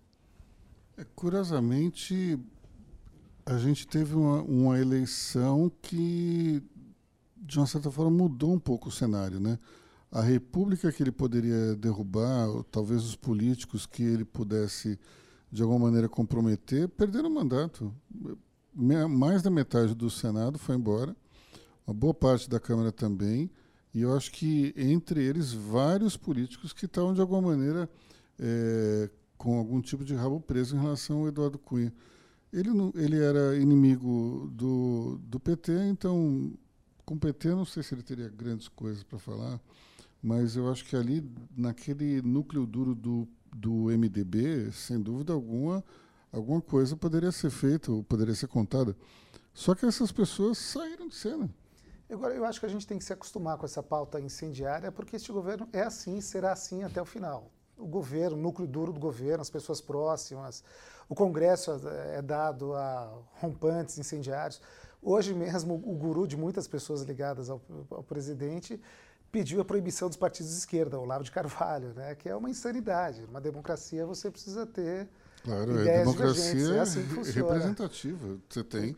É, 0.98 1.06
curiosamente, 1.16 2.40
a 3.46 3.58
gente 3.58 3.88
teve 3.88 4.16
uma, 4.16 4.42
uma, 4.42 4.80
eleição 4.80 5.72
que, 5.82 6.64
de 7.42 7.58
uma 7.58 7.68
certa 7.68 7.90
forma, 7.90 8.12
mudou 8.12 8.54
um 8.54 8.60
pouco 8.60 8.90
o 8.90 8.92
cenário. 8.92 9.40
Né? 9.40 9.58
A 10.12 10.22
república 10.22 10.92
que 10.92 11.04
ele 11.04 11.12
poderia 11.12 11.76
derrubar, 11.76 12.48
talvez 12.72 13.04
os 13.04 13.16
políticos 13.16 13.86
que 13.86 14.04
ele 14.04 14.26
pudesse, 14.26 15.00
de 15.52 15.62
alguma 15.62 15.86
maneira, 15.86 16.10
comprometer, 16.10 16.88
perderam 16.90 17.30
o 17.30 17.34
mandato. 17.34 17.94
Mais 18.74 19.42
da 19.42 19.50
metade 19.50 19.96
do 19.96 20.10
Senado 20.10 20.58
foi 20.58 20.76
embora, 20.76 21.16
uma 21.86 21.94
boa 21.94 22.14
parte 22.14 22.50
da 22.50 22.60
Câmara 22.60 22.92
também. 22.92 23.50
E 23.94 24.02
eu 24.02 24.16
acho 24.16 24.32
que 24.32 24.74
entre 24.78 25.24
eles 25.24 25.52
vários 25.52 26.16
políticos 26.16 26.72
que 26.72 26.86
estavam 26.86 27.14
de 27.14 27.22
alguma 27.22 27.42
maneira 27.42 27.90
é, 28.38 29.10
com 29.38 29.58
algum 29.58 29.82
tipo 29.82 30.04
de 30.04 30.14
rabo 30.14 30.40
preso 30.40 30.76
em 30.76 30.80
relação 30.80 31.22
ao 31.22 31.28
Eduardo 31.28 31.58
Cunha. 31.58 31.94
Ele, 32.52 32.70
ele 32.96 33.20
era 33.20 33.56
inimigo 33.58 34.50
do, 34.54 35.20
do 35.24 35.40
PT, 35.40 35.72
então 35.90 36.54
com 37.10 37.16
o 37.16 37.20
PT 37.20 37.50
não 37.50 37.66
sei 37.66 37.82
se 37.82 37.96
ele 37.96 38.04
teria 38.04 38.30
grandes 38.30 38.68
coisas 38.68 39.02
para 39.02 39.18
falar, 39.18 39.60
mas 40.22 40.56
eu 40.56 40.72
acho 40.72 40.86
que 40.86 40.96
ali 40.96 41.28
naquele 41.58 42.22
núcleo 42.22 42.68
duro 42.68 42.94
do, 42.94 43.28
do 43.52 43.86
MDB, 43.86 44.72
sem 44.72 45.02
dúvida 45.02 45.34
alguma, 45.34 45.84
alguma 46.32 46.62
coisa 46.62 46.96
poderia 46.96 47.32
ser 47.32 47.50
feita 47.50 47.92
ou 47.92 48.04
poderia 48.04 48.36
ser 48.36 48.46
contada. 48.46 48.96
Só 49.56 49.74
que 49.74 49.88
essas 49.88 50.12
pessoas 50.12 50.60
saíram 50.60 51.08
de 51.08 51.16
cena. 51.16 51.50
Agora, 52.12 52.36
eu 52.36 52.46
acho 52.46 52.60
que 52.60 52.68
a 52.68 52.70
gente 52.70 52.86
tem 52.86 53.00
que 53.00 53.04
se 53.04 53.14
acostumar 53.14 53.58
com 53.58 53.66
essa 53.66 53.82
pauta 53.82 54.20
incendiária, 54.20 54.92
porque 54.92 55.16
este 55.16 55.32
governo 55.32 55.68
é 55.74 55.82
assim 55.82 56.20
e 56.20 56.22
será 56.22 56.52
assim 56.52 56.84
até 56.84 57.02
o 57.02 57.06
final. 57.06 57.52
O 57.76 57.88
governo, 57.88 58.38
o 58.38 58.40
núcleo 58.40 58.68
duro 58.68 58.94
do 58.94 59.00
governo, 59.00 59.42
as 59.42 59.50
pessoas 59.50 59.82
próximas, 59.82 60.64
o 61.08 61.16
Congresso 61.16 61.72
é 62.14 62.22
dado 62.22 62.76
a 62.76 63.12
rompantes 63.40 63.98
incendiários. 63.98 64.62
Hoje 65.02 65.34
mesmo, 65.34 65.76
o 65.76 65.96
guru 65.96 66.28
de 66.28 66.36
muitas 66.36 66.68
pessoas 66.68 67.02
ligadas 67.02 67.50
ao, 67.50 67.62
ao 67.90 68.04
presidente 68.04 68.80
pediu 69.32 69.62
a 69.62 69.66
proibição 69.66 70.08
dos 70.08 70.18
partidos 70.18 70.52
de 70.52 70.58
esquerda, 70.58 71.00
o 71.00 71.04
Olavo 71.04 71.24
de 71.24 71.32
Carvalho, 71.32 71.94
né? 71.94 72.16
que 72.16 72.28
é 72.28 72.36
uma 72.36 72.50
insanidade. 72.50 73.24
Uma 73.30 73.40
democracia 73.40 74.06
você 74.06 74.30
precisa 74.30 74.66
ter 74.66 75.08
claro, 75.44 75.78
é 75.78 75.82
ideias 75.82 75.88
é 75.88 76.00
democracia 76.00 76.76
é 76.76 76.80
assim 76.80 77.02
representativa. 77.34 78.38
Você 78.50 78.64
tem 78.64 78.96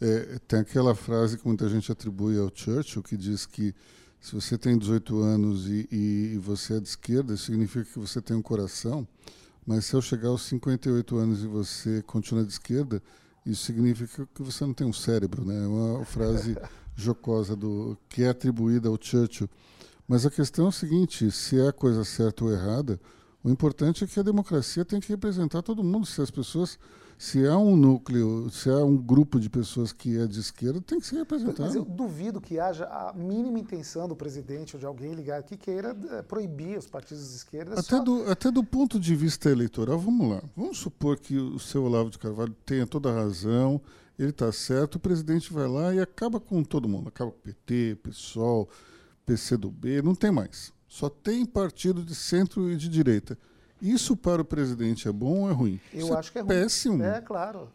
é, 0.00 0.38
tem 0.48 0.58
aquela 0.58 0.96
frase 0.96 1.38
que 1.38 1.46
muita 1.46 1.68
gente 1.68 1.92
atribui 1.92 2.36
ao 2.36 2.50
Churchill, 2.52 3.02
que 3.02 3.16
diz 3.16 3.46
que 3.46 3.72
se 4.20 4.34
você 4.34 4.58
tem 4.58 4.76
18 4.76 5.20
anos 5.20 5.68
e, 5.68 5.88
e, 5.92 6.32
e 6.34 6.38
você 6.38 6.74
é 6.76 6.80
de 6.80 6.88
esquerda, 6.88 7.36
significa 7.36 7.84
que 7.84 7.98
você 7.98 8.20
tem 8.20 8.36
um 8.36 8.42
coração, 8.42 9.06
mas 9.64 9.84
se 9.84 9.94
eu 9.94 10.02
chegar 10.02 10.28
aos 10.28 10.42
58 10.42 11.16
anos 11.16 11.44
e 11.44 11.46
você 11.46 12.02
continua 12.02 12.44
de 12.44 12.52
esquerda, 12.52 13.00
isso 13.44 13.64
significa 13.64 14.28
que 14.34 14.42
você 14.42 14.64
não 14.64 14.72
tem 14.72 14.86
um 14.86 14.92
cérebro, 14.92 15.44
né? 15.44 15.64
É 15.64 15.66
uma 15.66 16.04
frase 16.04 16.56
jocosa 16.94 17.56
do 17.56 17.96
que 18.08 18.22
é 18.22 18.28
atribuída 18.28 18.88
ao 18.88 18.98
Churchill. 19.00 19.48
Mas 20.06 20.24
a 20.24 20.30
questão 20.30 20.66
é 20.66 20.68
o 20.68 20.72
seguinte: 20.72 21.30
se 21.30 21.58
é 21.58 21.68
a 21.68 21.72
coisa 21.72 22.04
certa 22.04 22.44
ou 22.44 22.52
errada, 22.52 23.00
o 23.42 23.50
importante 23.50 24.04
é 24.04 24.06
que 24.06 24.20
a 24.20 24.22
democracia 24.22 24.84
tem 24.84 25.00
que 25.00 25.08
representar 25.08 25.62
todo 25.62 25.82
mundo. 25.82 26.06
Se 26.06 26.20
as 26.20 26.30
pessoas 26.30 26.78
se 27.22 27.46
há 27.46 27.56
um 27.56 27.76
núcleo, 27.76 28.50
se 28.50 28.68
há 28.68 28.78
um 28.78 28.96
grupo 28.96 29.38
de 29.38 29.48
pessoas 29.48 29.92
que 29.92 30.18
é 30.18 30.26
de 30.26 30.40
esquerda, 30.40 30.80
tem 30.80 30.98
que 30.98 31.06
ser 31.06 31.18
representado. 31.18 31.62
Mas 31.62 31.76
eu 31.76 31.84
duvido 31.84 32.40
que 32.40 32.58
haja 32.58 32.84
a 32.86 33.12
mínima 33.12 33.60
intenção 33.60 34.08
do 34.08 34.16
presidente 34.16 34.74
ou 34.74 34.80
de 34.80 34.86
alguém 34.86 35.14
ligado 35.14 35.44
que 35.44 35.56
queira 35.56 35.96
eh, 36.10 36.22
proibir 36.22 36.76
os 36.76 36.88
partidos 36.88 37.28
de 37.28 37.36
esquerda. 37.36 37.74
Até, 37.74 37.82
só... 37.82 38.02
do, 38.02 38.28
até 38.28 38.50
do 38.50 38.64
ponto 38.64 38.98
de 38.98 39.14
vista 39.14 39.48
eleitoral, 39.48 40.00
vamos 40.00 40.30
lá. 40.30 40.42
Vamos 40.56 40.78
supor 40.78 41.16
que 41.16 41.38
o 41.38 41.60
seu 41.60 41.84
Olavo 41.84 42.10
de 42.10 42.18
Carvalho 42.18 42.56
tenha 42.66 42.88
toda 42.88 43.08
a 43.08 43.14
razão, 43.14 43.80
ele 44.18 44.30
está 44.30 44.50
certo, 44.50 44.96
o 44.96 45.00
presidente 45.00 45.52
vai 45.52 45.68
lá 45.68 45.94
e 45.94 46.00
acaba 46.00 46.40
com 46.40 46.64
todo 46.64 46.88
mundo. 46.88 47.06
Acaba 47.06 47.30
com 47.30 47.38
o 47.38 47.40
PT, 47.40 48.00
PSOL, 48.02 48.68
PCdoB, 49.24 50.02
não 50.02 50.16
tem 50.16 50.32
mais. 50.32 50.72
Só 50.88 51.08
tem 51.08 51.46
partido 51.46 52.02
de 52.02 52.16
centro 52.16 52.68
e 52.68 52.76
de 52.76 52.88
direita. 52.88 53.38
Isso 53.82 54.16
para 54.16 54.40
o 54.40 54.44
presidente 54.44 55.08
é 55.08 55.12
bom 55.12 55.40
ou 55.40 55.50
é 55.50 55.52
ruim? 55.52 55.80
Eu 55.92 56.00
Isso 56.04 56.14
é 56.14 56.16
acho 56.16 56.28
é 56.30 56.32
que 56.32 56.38
é 56.38 56.44
péssimo. 56.44 56.98
ruim. 56.98 57.06
É, 57.06 57.20
claro. 57.20 57.68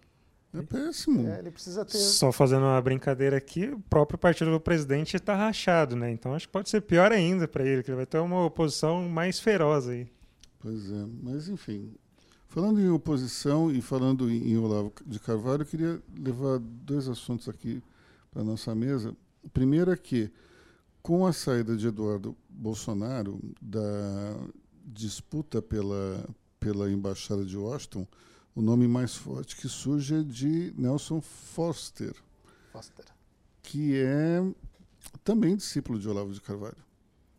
É 0.54 0.62
péssimo. 0.62 1.28
É, 1.28 1.40
ele 1.40 1.52
precisa 1.52 1.84
ter. 1.84 1.98
Só 1.98 2.32
fazendo 2.32 2.62
uma 2.64 2.82
brincadeira 2.82 3.36
aqui, 3.36 3.68
o 3.68 3.80
próprio 3.82 4.18
partido 4.18 4.50
do 4.50 4.60
presidente 4.60 5.18
está 5.18 5.36
rachado, 5.36 5.98
né? 5.98 6.10
Então 6.10 6.34
acho 6.34 6.48
que 6.48 6.54
pode 6.54 6.70
ser 6.70 6.82
pior 6.82 7.12
ainda 7.12 7.46
para 7.46 7.66
ele, 7.66 7.84
que 7.84 7.90
ele 7.92 7.98
vai 7.98 8.06
ter 8.06 8.20
uma 8.20 8.46
oposição 8.46 9.08
mais 9.10 9.38
feroz 9.40 9.90
aí. 9.90 10.08
Pois 10.60 10.90
é, 10.90 11.06
mas 11.22 11.50
enfim. 11.50 11.94
Falando 12.48 12.80
em 12.80 12.90
oposição 12.90 13.70
e 13.70 13.82
falando 13.82 14.32
em, 14.32 14.52
em 14.52 14.58
Olavo 14.58 14.94
de 15.06 15.20
Carvalho, 15.20 15.64
eu 15.64 15.66
queria 15.66 16.02
levar 16.18 16.58
dois 16.60 17.10
assuntos 17.10 17.50
aqui 17.50 17.84
para 18.32 18.44
nossa 18.44 18.74
mesa. 18.74 19.14
O 19.44 19.50
primeiro 19.50 19.92
é 19.92 19.98
que, 19.98 20.32
com 21.02 21.28
a 21.28 21.34
saída 21.34 21.76
de 21.76 21.88
Eduardo 21.88 22.36
Bolsonaro 22.50 23.40
da 23.62 24.38
disputa 24.88 25.62
pela, 25.62 26.26
pela 26.60 26.90
Embaixada 26.90 27.44
de 27.44 27.58
Washington, 27.58 28.08
o 28.56 28.62
nome 28.62 28.88
mais 28.88 29.16
forte 29.16 29.56
que 29.56 29.68
surge 29.68 30.16
é 30.16 30.24
de 30.24 30.74
Nelson 30.78 31.22
Foster, 31.22 32.16
Foster. 32.72 33.06
que 33.62 33.96
é 33.96 34.42
também 35.24 35.56
discípulo 35.56 36.00
de 36.00 36.08
Olavo 36.10 36.34
de 36.34 36.42
Carvalho. 36.42 36.88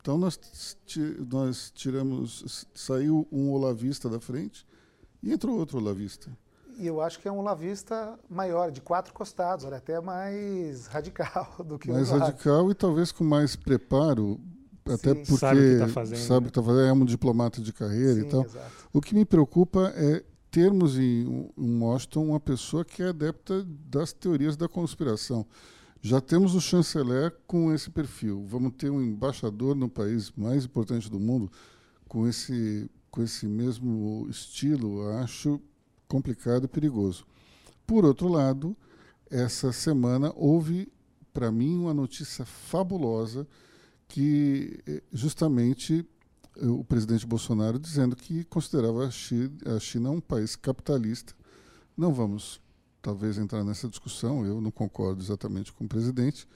Então 0.00 0.16
nós, 0.16 0.38
nós 1.30 1.72
tiramos, 1.74 2.66
saiu 2.74 3.26
um 3.32 3.50
olavista 3.50 4.08
da 4.08 4.20
frente 4.20 4.66
e 5.22 5.32
entrou 5.32 5.58
outro 5.58 5.78
olavista. 5.78 6.30
E 6.78 6.86
eu 6.86 7.00
acho 7.00 7.18
que 7.18 7.26
é 7.26 7.32
um 7.32 7.38
olavista 7.38 8.16
maior, 8.30 8.70
de 8.70 8.80
quatro 8.80 9.12
costados, 9.12 9.64
olha, 9.64 9.78
até 9.78 10.00
mais 10.00 10.86
radical 10.88 11.56
do 11.64 11.78
que 11.78 11.90
mais 11.90 12.08
o 12.08 12.12
Mais 12.12 12.22
radical 12.22 12.70
e 12.70 12.74
talvez 12.74 13.10
com 13.10 13.24
mais 13.24 13.56
preparo 13.56 14.40
até 14.94 15.14
Sim. 15.14 15.24
porque 15.24 15.36
sabe 15.36 15.60
o 15.60 15.62
que 15.62 15.72
está 15.72 15.88
fazendo. 15.88 16.18
Sabe 16.18 16.50
tá 16.50 16.62
fazendo, 16.62 16.86
é 16.86 16.92
um 16.92 17.04
diplomata 17.04 17.60
de 17.60 17.72
carreira 17.72 18.14
Sim, 18.14 18.20
e 18.20 18.24
tal. 18.24 18.44
Exato. 18.44 18.88
O 18.92 19.00
que 19.00 19.14
me 19.14 19.24
preocupa 19.24 19.92
é 19.96 20.24
termos 20.50 20.98
em, 20.98 21.50
em 21.56 21.78
Washington 21.78 22.26
uma 22.26 22.40
pessoa 22.40 22.84
que 22.84 23.02
é 23.02 23.08
adepta 23.08 23.64
das 23.88 24.12
teorias 24.12 24.56
da 24.56 24.68
conspiração. 24.68 25.46
Já 26.00 26.20
temos 26.20 26.54
o 26.54 26.60
chanceler 26.60 27.34
com 27.46 27.72
esse 27.72 27.90
perfil. 27.90 28.44
Vamos 28.46 28.72
ter 28.78 28.90
um 28.90 29.02
embaixador 29.02 29.74
no 29.74 29.88
país 29.88 30.32
mais 30.36 30.64
importante 30.64 31.10
do 31.10 31.18
mundo 31.18 31.50
com 32.06 32.26
esse, 32.26 32.88
com 33.10 33.22
esse 33.22 33.46
mesmo 33.46 34.26
estilo. 34.30 35.08
Acho 35.18 35.60
complicado 36.06 36.64
e 36.64 36.68
perigoso. 36.68 37.26
Por 37.86 38.04
outro 38.04 38.28
lado, 38.28 38.76
essa 39.30 39.72
semana 39.72 40.32
houve, 40.36 40.90
para 41.32 41.50
mim, 41.50 41.78
uma 41.78 41.94
notícia 41.94 42.44
fabulosa 42.44 43.46
que 44.08 44.80
eh, 44.86 45.02
justamente 45.12 46.04
eh, 46.56 46.66
o 46.66 46.82
presidente 46.82 47.26
Bolsonaro 47.26 47.78
dizendo 47.78 48.16
que 48.16 48.44
considerava 48.44 49.06
a 49.06 49.10
China, 49.10 49.50
a 49.76 49.78
China 49.78 50.10
um 50.10 50.20
país 50.20 50.56
capitalista. 50.56 51.34
Não 51.96 52.12
vamos, 52.12 52.60
talvez, 53.02 53.38
entrar 53.38 53.62
nessa 53.62 53.88
discussão, 53.88 54.46
eu 54.46 54.60
não 54.60 54.70
concordo 54.70 55.22
exatamente 55.22 55.72
com 55.72 55.84
o 55.84 55.88
presidente, 55.88 56.48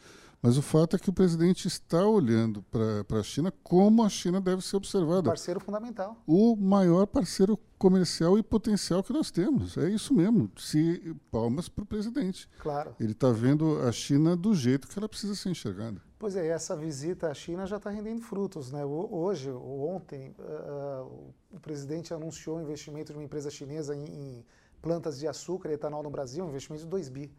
mas 0.43 0.59
o 0.59 0.63
fato 0.63 0.97
é 0.97 0.99
que 0.99 1.09
o 1.09 1.13
presidente 1.13 1.69
está 1.69 2.05
olhando 2.05 2.65
para 2.65 3.21
a 3.21 3.23
China 3.23 3.53
como 3.63 4.03
a 4.03 4.09
China 4.09 4.41
deve 4.41 4.61
ser 4.61 4.77
observada. 4.77 5.21
Um 5.21 5.33
parceiro 5.33 5.61
fundamental. 5.61 6.21
O 6.27 6.57
maior 6.57 7.07
parceiro 7.07 7.57
comercial 7.79 8.37
e 8.37 8.43
potencial 8.43 9.05
que 9.05 9.13
nós 9.13 9.31
temos. 9.31 9.79
É 9.79 9.89
isso 9.89 10.13
mesmo. 10.13 10.51
Se 10.57 11.15
palmas 11.31 11.69
para 11.69 11.85
o 11.85 11.87
presidente. 11.87 12.49
Claro. 12.59 12.97
Ele 12.99 13.13
está 13.13 13.31
vendo 13.31 13.81
a 13.83 13.93
China 13.93 14.37
do 14.37 14.53
jeito 14.53 14.89
que 14.89 14.99
ela 14.99 15.09
precisa 15.09 15.37
ser 15.37 15.51
enxergada. 15.51 16.03
Pois 16.23 16.37
é, 16.37 16.47
essa 16.47 16.77
visita 16.77 17.33
à 17.33 17.35
China 17.35 17.67
já 17.67 17.79
está 17.79 17.91
rendendo 17.91 18.23
frutos. 18.23 18.71
Né? 18.71 18.85
Hoje, 18.85 19.51
ontem, 19.51 20.33
uh, 20.39 21.33
o 21.51 21.59
presidente 21.59 22.15
anunciou 22.15 22.59
um 22.59 22.63
investimento 22.63 23.13
de 23.13 23.19
uma 23.19 23.25
empresa 23.25 23.51
chinesa 23.51 23.97
em, 23.97 24.05
em 24.05 24.45
plantas 24.81 25.19
de 25.19 25.27
açúcar 25.27 25.71
e 25.71 25.73
etanol 25.73 26.01
no 26.01 26.11
Brasil, 26.11 26.45
um 26.45 26.49
investimento 26.49 26.85
de 26.85 26.89
2 26.89 27.09
bi. 27.09 27.33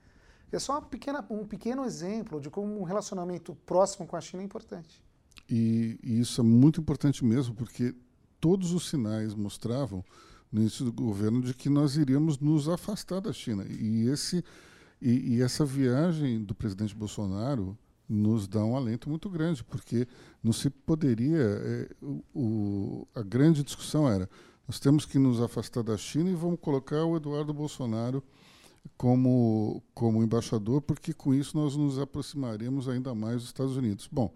É 0.52 0.60
só 0.60 0.82
pequena, 0.82 1.26
um 1.30 1.48
pequeno 1.48 1.86
exemplo 1.86 2.42
de 2.42 2.50
como 2.50 2.78
um 2.78 2.84
relacionamento 2.84 3.56
próximo 3.66 4.06
com 4.06 4.18
a 4.18 4.20
China 4.20 4.44
é 4.44 4.46
importante. 4.46 5.02
E, 5.50 5.98
e, 6.04 6.20
isso 6.20 6.42
é 6.42 6.44
muito 6.44 6.82
importante 6.82 7.24
mesmo, 7.24 7.56
porque 7.56 7.96
todos 8.38 8.74
os 8.74 8.90
sinais 8.90 9.34
mostravam 9.34 10.04
no 10.52 10.60
início 10.60 10.84
do 10.84 10.92
governo 10.92 11.42
de 11.42 11.54
que 11.54 11.70
nós 11.70 11.96
iríamos 11.96 12.38
nos 12.38 12.68
afastar 12.68 13.22
da 13.22 13.32
China. 13.32 13.64
E, 13.64 14.10
esse, 14.10 14.44
e, 15.02 15.36
e 15.36 15.42
essa 15.42 15.64
viagem 15.64 16.44
do 16.44 16.54
presidente 16.54 16.94
Bolsonaro 16.94 17.78
nos 18.08 18.48
dá 18.48 18.64
um 18.64 18.76
alento 18.76 19.10
muito 19.10 19.30
grande, 19.30 19.64
porque 19.64 20.08
não 20.44 20.54
se 20.54 20.70
poderia. 20.70 21.40
É, 21.40 21.90
o, 22.34 23.08
a 23.16 23.22
grande 23.22 23.64
discussão 23.64 24.08
era: 24.08 24.30
nós 24.68 24.80
temos 24.80 25.06
que 25.06 25.18
nos 25.18 25.42
afastar 25.42 25.84
da 25.84 25.98
China 25.98 26.30
e 26.30 26.36
vamos 26.36 26.60
colocar 26.60 27.04
o 27.06 27.16
Eduardo 27.16 27.54
Bolsonaro 27.54 28.24
como, 28.98 29.82
como 29.94 30.24
embaixador, 30.24 30.82
porque 30.82 31.14
com 31.14 31.34
isso 31.34 31.58
nós 31.58 31.76
nos 31.76 31.98
aproximaremos 32.00 32.88
ainda 32.90 33.16
mais 33.16 33.38
dos 33.38 33.46
Estados 33.46 33.78
Unidos. 33.78 34.08
Bom, 34.12 34.34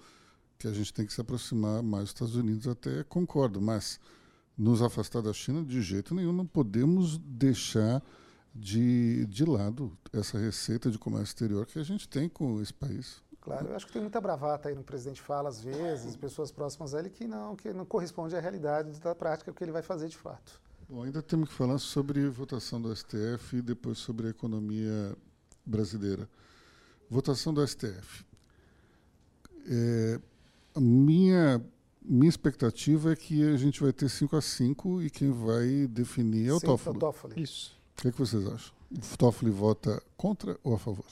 que 0.57 0.67
a 0.67 0.73
gente 0.73 0.93
tem 0.93 1.05
que 1.05 1.13
se 1.13 1.21
aproximar 1.21 1.83
mais 1.83 2.05
dos 2.05 2.13
Estados 2.13 2.35
Unidos, 2.35 2.67
até 2.67 3.03
concordo, 3.03 3.61
mas 3.61 3.99
nos 4.57 4.81
afastar 4.81 5.21
da 5.21 5.33
China 5.33 5.63
de 5.63 5.81
jeito 5.81 6.15
nenhum, 6.15 6.33
não 6.33 6.45
podemos 6.45 7.17
deixar 7.19 8.01
de, 8.55 9.25
de 9.27 9.45
lado 9.45 9.95
essa 10.11 10.39
receita 10.39 10.89
de 10.89 10.97
comércio 10.97 11.25
exterior 11.25 11.65
que 11.67 11.77
a 11.77 11.83
gente 11.83 12.09
tem 12.09 12.27
com 12.27 12.59
esse 12.59 12.73
país. 12.73 13.21
Claro, 13.47 13.69
eu 13.69 13.75
acho 13.77 13.87
que 13.87 13.93
tem 13.93 14.01
muita 14.01 14.19
bravata 14.19 14.67
aí 14.67 14.75
no 14.75 14.83
presidente 14.83 15.21
fala 15.21 15.47
às 15.47 15.61
vezes, 15.61 16.17
pessoas 16.17 16.51
próximas 16.51 16.93
a 16.93 16.99
ele 16.99 17.09
que 17.09 17.25
não, 17.25 17.55
que 17.55 17.71
não 17.71 17.85
corresponde 17.85 18.35
à 18.35 18.41
realidade 18.41 18.99
da 18.99 19.15
prática 19.15 19.53
que 19.53 19.63
ele 19.63 19.71
vai 19.71 19.81
fazer 19.81 20.09
de 20.09 20.17
fato. 20.17 20.59
Bom, 20.89 21.03
ainda 21.03 21.21
temos 21.21 21.47
que 21.47 21.55
falar 21.55 21.77
sobre 21.77 22.27
votação 22.27 22.81
do 22.81 22.93
STF 22.93 23.57
e 23.57 23.61
depois 23.61 23.99
sobre 23.99 24.27
a 24.27 24.29
economia 24.31 25.15
brasileira. 25.65 26.29
Votação 27.09 27.53
do 27.53 27.65
STF. 27.65 28.25
É, 29.69 30.19
a 30.75 30.79
minha, 30.81 31.61
minha 32.01 32.29
expectativa 32.29 33.13
é 33.13 33.15
que 33.15 33.43
a 33.47 33.55
gente 33.55 33.81
vai 33.81 33.93
ter 33.93 34.09
5 34.09 34.35
a 34.35 34.41
5 34.41 35.01
e 35.03 35.09
quem 35.09 35.31
vai 35.31 35.87
definir 35.87 36.49
é 36.49 36.53
o 36.53 36.59
Toffoli. 36.59 36.99
Toffoli. 36.99 37.41
Isso. 37.41 37.77
O 37.97 38.01
que, 38.01 38.09
é 38.09 38.11
que 38.11 38.19
vocês 38.19 38.45
acham? 38.45 38.73
O 38.91 39.17
Toffoli 39.17 39.51
vota 39.51 40.01
contra 40.17 40.59
ou 40.63 40.75
a 40.75 40.77
favor? 40.77 41.05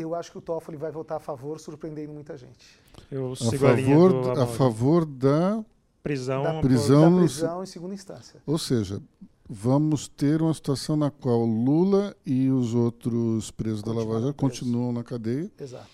Eu 0.00 0.14
acho 0.14 0.30
que 0.30 0.38
o 0.38 0.40
Toffoli 0.40 0.76
vai 0.76 0.90
votar 0.90 1.16
a 1.16 1.20
favor, 1.20 1.58
surpreendendo 1.58 2.12
muita 2.12 2.36
gente. 2.36 2.80
Eu 3.10 3.32
a 3.32 3.36
favor, 3.36 4.38
a, 4.38 4.42
a 4.44 4.46
favor 4.46 5.04
da 5.04 5.64
prisão, 6.02 6.42
da, 6.42 6.60
prisão, 6.60 7.12
da 7.12 7.18
prisão 7.18 7.62
em 7.62 7.66
segunda 7.66 7.94
instância. 7.94 8.40
Ou 8.46 8.58
seja, 8.58 9.02
vamos 9.48 10.06
ter 10.06 10.40
uma 10.40 10.54
situação 10.54 10.96
na 10.96 11.10
qual 11.10 11.44
Lula 11.44 12.16
e 12.24 12.48
os 12.48 12.74
outros 12.74 13.50
presos 13.50 13.82
da 13.82 13.92
Lava 13.92 14.20
Jato 14.20 14.34
continuam 14.34 14.92
na 14.92 15.02
cadeia 15.02 15.50
Exato, 15.58 15.88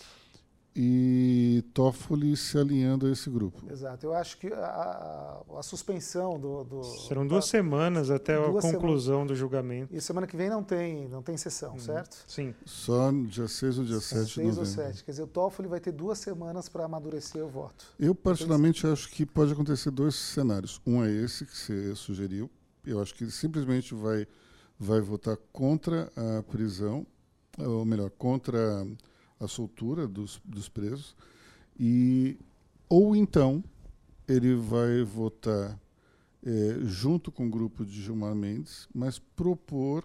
e 0.76 1.62
Toffoli 1.72 2.36
se 2.36 2.58
alinhando 2.58 3.06
a 3.06 3.10
esse 3.10 3.30
grupo. 3.30 3.62
exato. 3.70 4.04
Eu 4.06 4.12
acho 4.14 4.36
que 4.38 4.48
a, 4.52 4.58
a- 4.58 5.58
a 5.58 5.62
suspensão 5.62 6.38
do, 6.38 6.64
do- 6.64 6.82
Serão 7.06 7.26
duas 7.26 7.44
da- 7.44 7.50
semanas 7.50 8.10
até 8.10 8.34
a 8.34 8.46
Duas 8.48 8.64
conclusão 8.64 9.24
do 9.26 9.34
julgamento. 9.36 9.94
E 9.94 10.00
semana 10.00 10.26
que 10.26 10.36
vem 10.36 10.50
não 10.50 10.64
tem, 10.64 11.08
não 11.08 11.22
tem 11.22 11.36
sessão, 11.36 11.74
Uhum. 11.74 11.78
certo? 11.78 12.24
Sim. 12.26 12.52
Só 12.66 13.12
no 13.12 13.26
dia 13.26 13.46
6 13.46 13.78
ou 13.78 13.84
dia 13.84 14.00
7 14.00 14.24
de 14.26 14.32
Seis 14.34 14.58
ou 14.58 14.64
novembro. 14.64 14.66
sete. 14.66 15.04
Quer 15.04 15.10
dizer, 15.12 15.22
o 15.22 15.26
Toffoli 15.28 15.68
vai 15.68 15.78
ter 15.80 15.92
duas 15.92 16.18
semanas 16.18 16.68
para 16.68 16.84
amadurecer 16.84 17.44
o 17.44 17.48
voto. 17.48 17.84
Eu, 17.98 18.14
particularmente, 18.14 18.86
acho 18.86 19.08
que 19.10 19.24
pode 19.24 19.52
acontecer 19.52 19.90
dois 19.92 20.14
cenários. 20.16 20.80
Um 20.86 21.04
é 21.04 21.10
esse 21.10 21.44
que 21.46 21.56
você 21.56 21.94
sugeriu. 21.94 22.50
Eu 22.84 23.00
acho 23.00 23.14
que 23.14 23.24
ele 23.24 23.30
simplesmente 23.30 23.94
vai, 23.94 24.26
vai 24.78 25.00
votar 25.00 25.36
contra 25.52 26.10
a 26.16 26.42
prisão, 26.42 27.06
ou 27.58 27.84
melhor, 27.84 28.10
contra 28.10 28.82
a 28.82 28.86
soltura 29.48 30.06
dos, 30.06 30.40
dos 30.44 30.68
presos. 30.68 31.16
E, 31.78 32.38
ou 32.88 33.14
então 33.16 33.62
ele 34.26 34.54
vai 34.54 35.02
votar 35.02 35.78
eh, 36.42 36.78
junto 36.84 37.32
com 37.32 37.46
o 37.46 37.50
grupo 37.50 37.84
de 37.84 38.02
Gilmar 38.02 38.34
Mendes, 38.34 38.88
mas 38.94 39.18
propor 39.18 40.04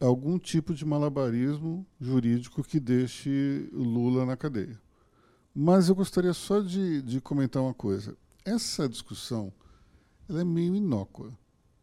algum 0.00 0.38
tipo 0.38 0.74
de 0.74 0.84
malabarismo 0.84 1.86
jurídico 2.00 2.62
que 2.62 2.80
deixe 2.80 3.68
Lula 3.72 4.26
na 4.26 4.36
cadeia. 4.36 4.80
Mas 5.54 5.88
eu 5.88 5.94
gostaria 5.94 6.32
só 6.32 6.60
de, 6.60 7.02
de 7.02 7.20
comentar 7.20 7.62
uma 7.62 7.74
coisa. 7.74 8.16
Essa 8.44 8.88
discussão 8.88 9.52
é 10.28 10.42
meio 10.42 10.74
inócua, 10.74 11.32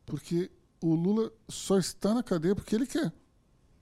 porque 0.06 0.52
o 0.82 0.96
Lula 0.96 1.32
só 1.48 1.78
está 1.78 2.14
na 2.14 2.24
cadeia 2.24 2.56
porque 2.56 2.76
ele 2.76 2.86
quer. 2.86 3.14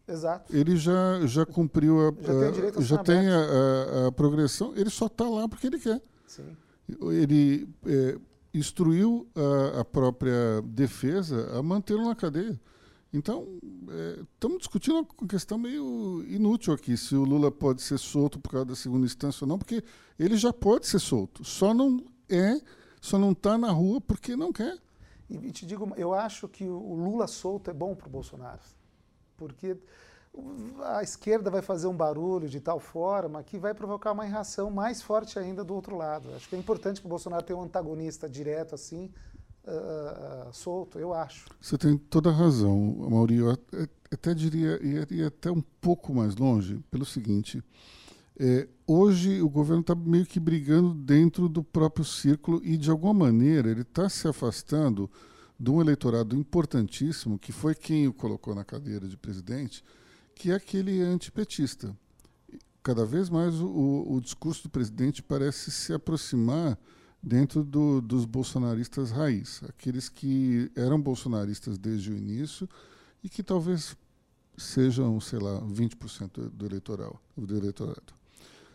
Exato. 0.08 0.56
Ele 0.56 0.78
já, 0.78 1.26
já 1.26 1.46
cumpriu 1.46 2.00
a, 2.08 2.12
Já 2.22 2.40
tem 2.42 2.52
direito 2.52 2.80
a 2.80 2.82
já 2.82 2.98
tem 3.04 3.28
a, 3.30 4.08
a- 4.08 4.12
progressão, 4.12 4.74
ele 4.76 4.90
só 4.90 5.08
está 5.08 5.28
lá 5.28 5.48
porque 5.50 5.68
ele 5.68 5.80
quer. 5.80 6.02
Sim. 6.26 6.56
Ele 7.12 7.68
é, 7.86 8.18
instruiu 8.54 9.28
a, 9.36 9.82
a 9.82 9.86
própria 9.86 10.62
defesa 10.64 11.50
a 11.58 11.62
mantê-lo 11.62 12.06
na 12.06 12.16
cadeia. 12.16 12.60
Então, 13.14 13.48
estamos 14.34 14.60
discutindo 14.60 14.96
uma 15.20 15.28
questão 15.28 15.58
meio 15.58 16.24
inútil 16.28 16.74
aqui, 16.74 16.96
se 16.98 17.16
o 17.16 17.24
Lula 17.24 17.50
pode 17.50 17.82
ser 17.82 17.98
solto 17.98 18.38
por 18.40 18.52
causa 18.52 18.66
da 18.66 18.76
segunda 18.76 19.06
instância 19.06 19.46
ou 19.46 19.48
não, 19.48 19.58
porque 19.58 19.82
ele 20.20 20.36
já 20.38 20.52
pode 20.52 20.86
ser 20.88 21.00
solto, 21.00 21.44
só 21.44 21.74
não 21.74 22.04
é, 22.30 22.60
só 23.02 23.18
não 23.18 23.32
está 23.32 23.58
na 23.58 23.72
rua 23.72 24.02
porque 24.02 24.36
não 24.36 24.52
quer. 24.52 24.78
E 25.30 25.52
te 25.52 25.66
digo, 25.66 25.92
eu 25.98 26.14
acho 26.14 26.48
que 26.50 26.66
o 26.66 26.94
Lula 26.96 27.28
solto 27.28 27.70
é 27.70 27.74
bom 27.74 27.96
para 27.96 28.08
o 28.08 28.12
Bolsonaro. 28.12 28.60
Porque 29.38 29.78
a 30.84 31.02
esquerda 31.02 31.50
vai 31.50 31.62
fazer 31.62 31.88
um 31.88 31.96
barulho 31.96 32.50
de 32.50 32.60
tal 32.60 32.80
forma 32.80 33.42
que 33.44 33.58
vai 33.58 33.74
provocar 33.74 34.12
uma 34.12 34.24
reação 34.24 34.70
mais 34.70 35.02
forte 35.02 35.40
ainda 35.40 35.64
do 35.64 35.74
outro 35.74 35.96
lado. 35.96 36.30
Acho 36.36 36.50
que 36.50 36.56
é 36.56 36.60
importante 36.60 37.00
para 37.00 37.08
o 37.08 37.10
Bolsonaro 37.10 37.44
ter 37.44 37.54
um 37.54 37.62
antagonista 37.64 38.30
direto 38.30 38.76
assim, 38.76 39.10
ah, 39.68 40.48
solto, 40.54 40.98
eu 40.98 41.14
acho. 41.14 41.46
Você 41.60 41.78
tem 41.78 41.98
toda 41.98 42.30
a 42.30 42.34
razão, 42.34 42.78
Mauri. 43.10 43.38
Eu 43.38 43.52
até- 43.52 44.34
diria, 44.34 44.80
ia, 44.82 45.08
ia 45.12 45.28
até 45.28 45.52
um 45.52 45.62
pouco 45.82 46.14
mais 46.14 46.36
longe, 46.38 46.80
pelo 46.90 47.06
seguinte: 47.06 47.62
é, 48.40 48.68
hoje 48.86 49.42
o 49.42 49.50
governo 49.50 49.82
está 49.82 49.94
meio 49.94 50.26
que 50.26 50.40
brigando 50.40 50.94
dentro 50.94 51.50
do 51.50 51.64
próprio 51.64 52.06
círculo 52.06 52.62
e, 52.64 52.78
de 52.78 52.90
alguma 52.90 53.14
maneira, 53.14 53.70
ele 53.70 53.82
está 53.82 54.08
se 54.08 54.28
afastando 54.28 55.10
de 55.60 55.70
um 55.72 55.82
eleitorado 55.82 56.36
importantíssimo, 56.36 57.40
que 57.40 57.52
foi 57.52 57.74
quem 57.74 58.08
o 58.08 58.14
colocou 58.14 58.54
na 58.54 58.64
cadeira 58.64 59.08
de 59.08 59.18
presidente, 59.18 59.84
que 60.36 60.52
é 60.52 60.56
aquele 60.56 61.02
antipetista. 61.02 61.96
Cada 62.84 63.06
vez 63.06 63.30
mais 63.30 63.56
o, 63.56 64.06
o- 64.08 64.22
discurso 64.22 64.64
do 64.64 64.70
presidente 64.70 65.22
parece 65.22 65.72
se 65.72 65.92
aproximar 65.94 66.78
dentro 67.22 67.64
do- 67.64 68.00
dos 68.02 68.24
bolsonaristas 68.26 69.12
raiz, 69.12 69.62
aqueles 69.68 70.08
que 70.08 70.72
eram 70.76 71.02
bolsonaristas 71.02 71.78
desde 71.78 72.12
o 72.12 72.16
início 72.18 72.70
e 73.24 73.28
que 73.30 73.42
talvez 73.44 73.96
sejam, 74.56 75.20
sei 75.20 75.40
lá, 75.40 75.60
20% 75.62 76.50
do 76.50 76.66
eleitoral, 76.66 77.20
do 77.36 77.58
eleitorado. 77.58 78.14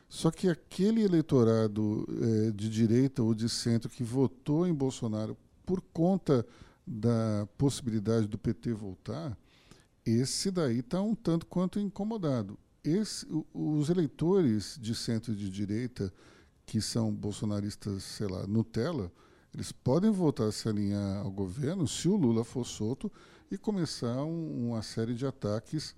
Só 0.09 0.31
que 0.31 0.49
aquele 0.49 1.03
eleitorado 1.03 2.07
eh, 2.21 2.51
de 2.53 2.68
direita 2.68 3.23
ou 3.23 3.35
de 3.35 3.49
centro 3.49 3.88
que 3.88 4.03
votou 4.05 4.66
em 4.66 4.75
Bolsonaro 4.75 5.37
por 5.64 5.81
conta 5.92 6.45
da 6.87 7.47
possibilidade 7.57 8.27
do 8.27 8.38
PT 8.38 8.73
voltar, 8.73 9.37
esse 10.05 10.51
daí 10.51 10.81
está 10.81 11.01
um 11.01 11.14
tanto 11.14 11.47
quanto 11.47 11.79
incomodado. 11.79 12.59
Esse, 12.83 13.27
os 13.55 13.88
eleitores 13.88 14.77
de 14.81 14.95
centro 14.95 15.33
e 15.33 15.37
de 15.37 15.49
direita 15.49 16.12
que 16.66 16.81
são 16.81 17.12
bolsonaristas, 17.12 18.03
sei 18.03 18.27
lá, 18.27 18.47
Nutella, 18.47 19.12
eles 19.55 19.71
podem 19.71 20.11
voltar 20.11 20.47
a 20.47 20.53
se 20.53 20.68
alinhar 20.68 21.18
ao 21.18 21.31
governo 21.31 21.87
se 21.87 22.09
o 22.09 22.16
Lula 22.16 22.42
for 22.42 22.64
solto 22.64 23.12
e 23.51 23.59
começar 23.59 24.25
um- 24.25 24.71
uma 24.71 24.83
série 24.83 25.14
de 25.14 25.27
ataques 25.27 25.95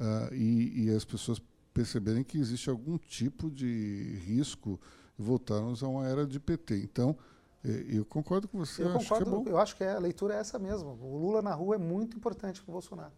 ah, 0.00 0.28
e, 0.32 0.84
e 0.86 0.90
as 0.90 1.04
pessoas 1.04 1.40
perceberem 1.72 2.24
que 2.24 2.38
existe 2.38 2.68
algum 2.70 2.96
tipo 2.98 3.50
de 3.50 4.18
risco 4.24 4.80
voltarmos 5.16 5.82
a 5.82 5.88
uma 5.88 6.06
era 6.06 6.26
de 6.26 6.40
PT. 6.40 6.78
Então, 6.78 7.16
eu 7.64 8.04
concordo 8.04 8.46
com 8.46 8.58
você, 8.58 8.82
Eu 8.82 8.96
acho 8.96 9.08
concordo, 9.08 9.42
que 9.42 9.48
é 9.48 9.52
eu 9.52 9.58
acho 9.58 9.76
que 9.76 9.84
a 9.84 9.98
leitura 9.98 10.34
é 10.34 10.38
essa 10.38 10.58
mesmo. 10.58 10.98
O 11.00 11.16
Lula 11.16 11.40
na 11.40 11.54
rua 11.54 11.76
é 11.76 11.78
muito 11.78 12.16
importante 12.16 12.60
para 12.60 12.70
o 12.70 12.72
Bolsonaro. 12.72 13.12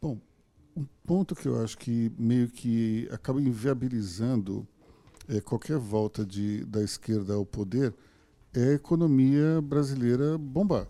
Bom, 0.00 0.18
um 0.76 0.84
ponto 1.06 1.34
que 1.34 1.48
eu 1.48 1.62
acho 1.62 1.78
que 1.78 2.12
meio 2.18 2.48
que 2.48 3.08
acaba 3.10 3.40
inviabilizando 3.40 4.66
eh, 5.28 5.40
qualquer 5.40 5.78
volta 5.78 6.24
de, 6.24 6.64
da 6.66 6.82
esquerda 6.82 7.34
ao 7.34 7.46
poder 7.46 7.94
é 8.52 8.70
a 8.70 8.72
economia 8.74 9.60
brasileira 9.62 10.36
bombar. 10.36 10.86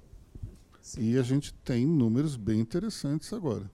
E 0.98 1.16
a 1.16 1.22
gente 1.22 1.54
tem 1.54 1.86
números 1.86 2.36
bem 2.36 2.58
interessantes 2.58 3.32
agora. 3.32 3.70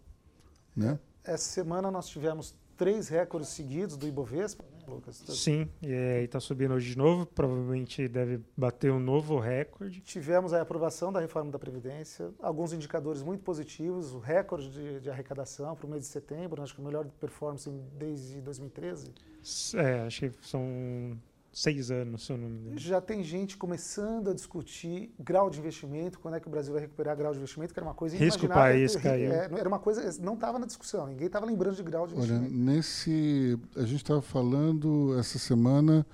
Né? 0.77 0.99
Essa 1.25 1.45
semana 1.45 1.91
nós 1.91 2.09
tivemos 2.09 2.55
três 2.77 3.09
recordes 3.09 3.49
seguidos 3.49 3.97
do 3.97 4.07
Ibovespa, 4.07 4.65
né, 4.89 4.95
Lucas? 4.97 5.23
Sim, 5.29 5.69
e 5.83 6.25
está 6.25 6.41
subindo 6.41 6.75
hoje 6.75 6.91
de 6.91 6.99
novo, 6.99 7.27
provavelmente 7.27 8.09
deve 8.09 8.41
bater 8.57 8.91
um 8.91 8.99
novo 8.99 9.39
recorde. 9.39 10.01
Tivemos 10.01 10.53
a 10.53 10.61
aprovação 10.63 11.13
da 11.13 11.21
reforma 11.21 11.51
da 11.51 11.59
Previdência, 11.59 12.31
alguns 12.41 12.73
indicadores 12.73 13.23
muito 13.23 13.43
positivos, 13.45 14.13
o 14.13 14.19
recorde 14.19 14.71
de, 14.71 15.01
de 15.01 15.11
arrecadação 15.11 15.75
para 15.77 15.87
o 15.87 15.91
mês 15.91 16.03
de 16.03 16.09
setembro, 16.09 16.63
acho 16.63 16.75
que 16.75 16.81
a 16.81 16.85
melhor 16.85 17.07
performance 17.21 17.69
desde 17.99 18.41
2013. 18.41 19.13
S- 19.43 19.77
É, 19.79 20.01
acho 20.03 20.31
que 20.31 20.47
são 20.47 21.17
seis 21.61 21.91
anos, 21.91 22.25
se 22.25 22.33
eu 22.33 22.39
não 22.39 22.49
me 22.49 22.59
engano. 22.59 22.79
Já 22.79 23.01
tem 23.01 23.23
gente 23.23 23.57
começando 23.57 24.31
a 24.31 24.35
discutir 24.35 25.13
grau 25.19 25.51
de 25.51 25.59
investimento, 25.59 26.19
quando 26.19 26.35
é 26.35 26.41
que 26.41 26.47
o 26.47 26.51
Brasil 26.51 26.73
vai 26.73 26.83
recuperar 26.83 27.17
grau 27.17 27.33
de 27.33 27.39
investimento, 27.39 27.73
que 27.75 27.79
era 27.81 27.87
uma 27.87 27.95
coisa 27.95 28.17
Risco 28.17 28.45
inimaginável. 28.45 28.73
país 28.73 28.97
caiu. 28.97 29.33
É, 29.33 29.45
era 29.59 29.69
uma 29.69 29.79
coisa, 29.79 30.23
não 30.23 30.35
estava 30.35 30.59
na 30.59 30.67
discussão, 30.67 31.07
ninguém 31.07 31.27
estava 31.27 31.47
lembrando 31.47 31.77
de 31.77 31.83
grau 31.83 32.07
de 32.07 32.15
Olha, 32.15 32.25
investimento. 32.25 32.55
nesse. 32.55 33.59
A 33.77 33.83
gente 33.83 33.97
estava 34.03 34.23
falando 34.23 35.19
essa 35.19 35.39
semana 35.39 36.07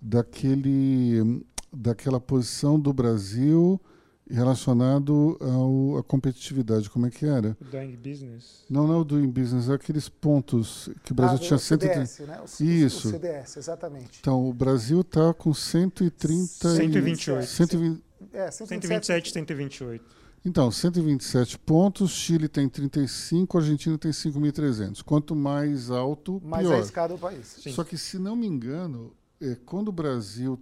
daquele, 0.00 1.44
daquela 1.72 2.20
posição 2.20 2.78
do 2.78 2.92
Brasil 2.92 3.80
relacionado 4.28 5.36
ao, 5.40 5.98
à 5.98 6.02
competitividade. 6.02 6.90
Como 6.90 7.06
é 7.06 7.10
que 7.10 7.24
era? 7.26 7.56
O 7.60 7.64
Doing 7.64 7.96
Business. 7.96 8.64
Não, 8.68 8.86
não 8.86 8.94
é 8.94 8.98
o 8.98 9.04
Doing 9.04 9.30
Business, 9.30 9.68
é 9.68 9.74
aqueles 9.74 10.08
pontos 10.08 10.88
que 11.04 11.12
o 11.12 11.14
Brasil 11.14 11.36
Ah, 11.36 11.40
tinha 11.40 11.56
o 11.56 11.60
130. 11.60 12.06
CDS, 12.06 12.28
né? 12.28 12.40
O, 12.40 12.64
Isso. 12.64 13.08
O 13.08 13.10
CDS, 13.12 13.56
exatamente. 13.56 14.18
Então, 14.20 14.48
o 14.48 14.52
Brasil 14.52 15.00
está 15.00 15.32
com 15.34 15.52
130 15.54 16.68
e- 16.68 16.76
128. 16.76 17.46
120 17.46 18.02
É, 18.32 18.50
127. 18.50 19.06
127, 19.06 19.32
128. 19.32 20.04
Então, 20.44 20.70
127 20.70 21.58
pontos, 21.58 22.10
Chile 22.12 22.48
tem 22.48 22.68
35, 22.68 23.58
Argentina 23.58 23.98
tem 23.98 24.12
5.300. 24.12 25.02
Quanto 25.02 25.34
mais 25.34 25.90
alto, 25.90 26.40
Mais 26.44 26.64
pior. 26.66 26.76
arriscado 26.76 27.14
o 27.14 27.18
país. 27.18 27.56
Sim. 27.60 27.72
Só 27.72 27.82
que, 27.82 27.98
se 27.98 28.16
não 28.18 28.36
me 28.36 28.46
engano, 28.46 29.12
é, 29.40 29.56
quando 29.66 29.88
o 29.88 29.92
Brasil 29.92 30.58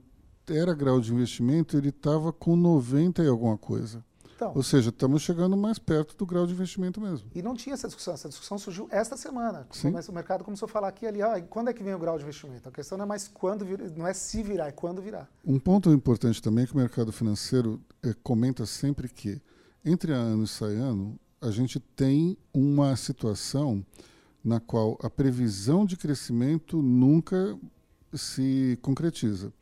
era 0.49 0.75
grau 0.75 1.01
de 1.01 1.13
investimento, 1.13 1.77
ele 1.77 1.89
estava 1.91 2.33
com 2.33 2.57
90 2.57 3.23
e 3.23 3.29
alguma 3.29 3.57
coisa. 3.57 4.05
Então, 4.37 4.53
Ou 4.55 4.65
seja, 4.65 4.91
estamos 4.91 5.23
chegando 5.23 5.57
mais 5.57 5.79
perto 5.79 6.17
do 6.17 6.27
grau 6.27 6.45
de 6.45 6.53
investimento 6.53 7.01
mesmo. 7.01 7.31
e 7.35 7.41
não 7.41 7.55
tinha 7.55 7.75
essa 7.75 7.87
discussão. 7.87 8.15
Essa 8.15 8.29
discussão 8.29 8.59
surgiu 8.59 8.89
esta 8.91 9.17
semana. 9.17 9.65
Começa- 9.81 10.11
O 10.11 10.15
mercado 10.15 10.43
começou 10.43 10.67
a 10.67 10.69
falar 10.69 10.89
aqui 10.89 11.07
ali, 11.07 11.23
ah, 11.23 11.41
quando 11.49 11.69
é 11.71 11.73
que 11.73 11.85
vem 11.85 11.95
o 11.95 11.99
grau 12.01 12.17
de 12.19 12.25
investimento? 12.25 12.69
A 12.69 12.73
questão 12.73 12.99
não 12.99 13.05
é 13.05 13.09
mais 13.09 13.29
quando 13.29 13.65
vir, 13.65 13.93
não 13.97 14.07
é 14.07 14.13
se 14.13 14.43
virar, 14.43 14.67
é 14.67 14.73
quando 14.73 15.01
virá. 15.01 15.29
Um 15.47 15.59
ponto 15.61 15.89
importante 15.93 16.43
também 16.43 16.65
é 16.65 16.67
que 16.67 16.73
o 16.75 16.77
mercado 16.77 17.13
financeiro 17.13 17.81
eh, 18.03 18.13
comenta 18.25 18.67
sempre 18.67 19.09
que, 19.09 19.41
entre 19.85 20.11
ano 20.13 20.43
e 20.43 20.49
sai 20.49 20.75
ano, 20.75 21.17
a 21.41 21.51
gente 21.53 21.79
tem 21.79 22.37
uma 22.53 22.97
situação 22.97 23.87
na 24.43 24.59
qual 24.59 24.99
a 25.01 25.09
previsão 25.09 25.87
de 25.87 25.97
crescimento 25.97 26.83
nunca 26.83 27.57
se 28.13 28.79
concretiza. 28.83 29.53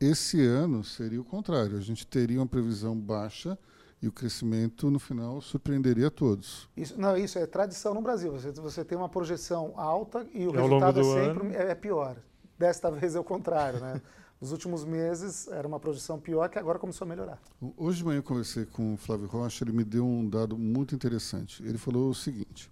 Esse 0.00 0.44
ano 0.44 0.84
seria 0.84 1.20
o 1.20 1.24
contrário, 1.24 1.76
a 1.76 1.80
gente 1.80 2.06
teria 2.06 2.38
uma 2.38 2.46
previsão 2.46 2.94
baixa 2.96 3.58
e 4.02 4.06
o 4.06 4.12
crescimento, 4.12 4.90
no 4.90 4.98
final, 4.98 5.40
surpreenderia 5.40 6.10
todos. 6.10 6.68
Isso, 6.76 7.00
não, 7.00 7.16
isso 7.16 7.38
é 7.38 7.46
tradição 7.46 7.94
no 7.94 8.02
Brasil. 8.02 8.30
Você, 8.32 8.52
você 8.52 8.84
tem 8.84 8.96
uma 8.96 9.08
projeção 9.08 9.72
alta 9.74 10.26
e 10.34 10.46
o 10.46 10.54
E 10.54 10.56
resultado 10.56 11.00
é 11.00 11.04
sempre 11.04 11.46
ano? 11.46 11.54
é, 11.54 11.70
é 11.70 11.74
pior. 11.74 12.16
Desta 12.58 12.90
vez 12.92 13.14
é 13.14 13.20
o 13.20 13.24
contrário, 13.24 13.80
né? 13.80 14.00
Nos 14.38 14.52
últimos 14.52 14.84
meses 14.84 15.48
era 15.48 15.66
uma 15.66 15.80
projeção 15.80 16.20
pior 16.20 16.50
que 16.50 16.58
agora 16.58 16.78
começou 16.78 17.06
a 17.06 17.08
melhorar. 17.08 17.40
Hoje 17.74 17.98
de 17.98 18.04
manhã 18.04 18.18
eu 18.18 18.22
conversei 18.22 18.66
com 18.66 18.92
o 18.92 18.96
Flávio 18.98 19.26
Rocha, 19.26 19.64
ele 19.64 19.72
me 19.72 19.82
deu 19.82 20.06
um 20.06 20.28
dado 20.28 20.58
muito 20.58 20.94
interessante. 20.94 21.62
Ele 21.64 21.78
falou 21.78 22.10
o 22.10 22.14
seguinte: 22.14 22.70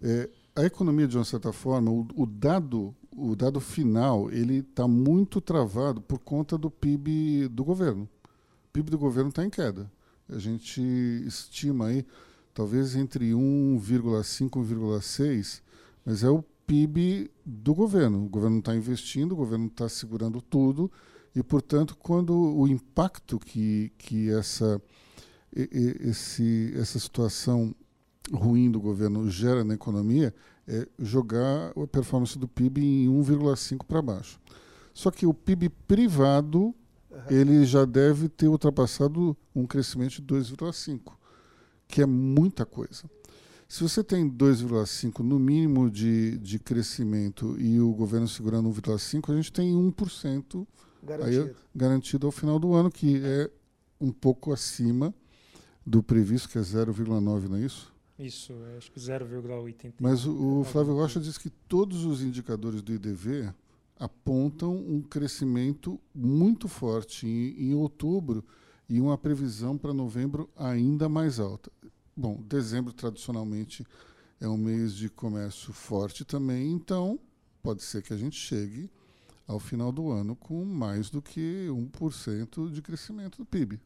é, 0.00 0.30
a 0.54 0.62
economia, 0.62 1.08
de 1.08 1.18
uma 1.18 1.24
certa 1.24 1.52
forma, 1.52 1.90
o, 1.90 2.06
o 2.14 2.24
dado, 2.24 2.94
o 3.16 3.34
dado 3.36 3.60
final, 3.60 4.30
ele 4.30 4.58
está 4.58 4.88
muito 4.88 5.40
travado 5.40 6.00
por 6.00 6.18
conta 6.18 6.58
do 6.58 6.70
PIB 6.70 7.48
do 7.48 7.64
governo. 7.64 8.08
O 8.68 8.72
PIB 8.72 8.90
do 8.90 8.98
governo 8.98 9.30
está 9.30 9.44
em 9.44 9.50
queda. 9.50 9.90
A 10.28 10.38
gente 10.38 10.80
estima 11.26 11.86
aí 11.86 12.04
talvez 12.52 12.94
entre 12.94 13.30
1,5 13.30 14.70
e 14.70 14.74
1,6, 14.74 15.62
mas 16.04 16.22
é 16.24 16.30
o 16.30 16.42
PIB 16.66 17.30
do 17.44 17.74
governo. 17.74 18.24
O 18.24 18.28
governo 18.28 18.58
está 18.58 18.74
investindo, 18.74 19.32
o 19.32 19.36
governo 19.36 19.66
está 19.66 19.88
segurando 19.88 20.40
tudo 20.40 20.90
e, 21.34 21.42
portanto, 21.42 21.96
quando 21.96 22.32
o 22.32 22.66
impacto 22.68 23.38
que, 23.38 23.92
que 23.98 24.30
essa, 24.30 24.80
esse, 25.52 26.72
essa 26.76 26.98
situação 26.98 27.74
ruim 28.32 28.70
do 28.70 28.80
governo 28.80 29.28
gera 29.28 29.64
na 29.64 29.74
economia 29.74 30.34
é 30.66 30.86
jogar 30.98 31.72
a 31.76 31.86
performance 31.86 32.38
do 32.38 32.48
PIB 32.48 32.80
em 32.80 33.08
1,5 33.08 33.84
para 33.86 34.00
baixo. 34.00 34.40
Só 34.92 35.10
que 35.10 35.26
o 35.26 35.34
PIB 35.34 35.68
privado 35.86 36.74
ele 37.28 37.64
já 37.64 37.84
deve 37.84 38.28
ter 38.28 38.48
ultrapassado 38.48 39.36
um 39.54 39.66
crescimento 39.66 40.20
de 40.20 40.22
2,5, 40.22 41.12
que 41.86 42.02
é 42.02 42.06
muita 42.06 42.66
coisa. 42.66 43.04
Se 43.68 43.82
você 43.82 44.04
tem 44.04 44.28
2,5 44.28 45.20
no 45.20 45.38
mínimo 45.38 45.90
de, 45.90 46.38
de 46.38 46.58
crescimento 46.58 47.56
e 47.58 47.80
o 47.80 47.92
governo 47.92 48.28
segurando 48.28 48.68
1,5, 48.68 49.32
a 49.32 49.36
gente 49.36 49.52
tem 49.52 49.74
1% 49.74 50.66
Garantido. 51.02 51.56
garantido 51.74 52.26
ao 52.26 52.32
final 52.32 52.58
do 52.58 52.74
ano, 52.74 52.90
que 52.90 53.20
é 53.22 53.50
um 54.00 54.12
pouco 54.12 54.52
acima 54.52 55.14
do 55.86 56.02
previsto, 56.02 56.48
que 56.48 56.58
é 56.58 56.60
0,9, 56.60 57.48
não 57.48 57.56
é 57.56 57.60
isso? 57.60 57.93
Isso, 58.18 58.52
é, 58.52 58.76
acho 58.76 58.92
que 58.92 59.00
0,80. 59.00 59.94
Mas 59.98 60.24
o, 60.24 60.60
o 60.60 60.64
Flávio 60.64 60.94
Rocha 60.94 61.18
diz 61.18 61.36
que 61.36 61.50
todos 61.50 62.04
os 62.04 62.22
indicadores 62.22 62.80
do 62.80 62.92
IDV 62.92 63.52
apontam 63.98 64.76
um 64.76 65.02
crescimento 65.02 66.00
muito 66.14 66.68
forte 66.68 67.26
em, 67.26 67.70
em 67.70 67.74
outubro 67.74 68.44
e 68.88 69.00
uma 69.00 69.18
previsão 69.18 69.76
para 69.76 69.92
novembro 69.92 70.48
ainda 70.56 71.08
mais 71.08 71.40
alta. 71.40 71.70
Bom, 72.16 72.40
dezembro 72.46 72.92
tradicionalmente 72.92 73.84
é 74.40 74.48
um 74.48 74.56
mês 74.56 74.94
de 74.94 75.08
comércio 75.08 75.72
forte 75.72 76.24
também, 76.24 76.70
então 76.70 77.18
pode 77.62 77.82
ser 77.82 78.02
que 78.02 78.12
a 78.12 78.16
gente 78.16 78.36
chegue 78.36 78.90
ao 79.46 79.58
final 79.58 79.90
do 79.90 80.10
ano 80.10 80.36
com 80.36 80.64
mais 80.64 81.10
do 81.10 81.20
que 81.20 81.66
1% 81.68 82.70
de 82.70 82.82
crescimento 82.82 83.38
do 83.38 83.44
PIB. 83.44 83.80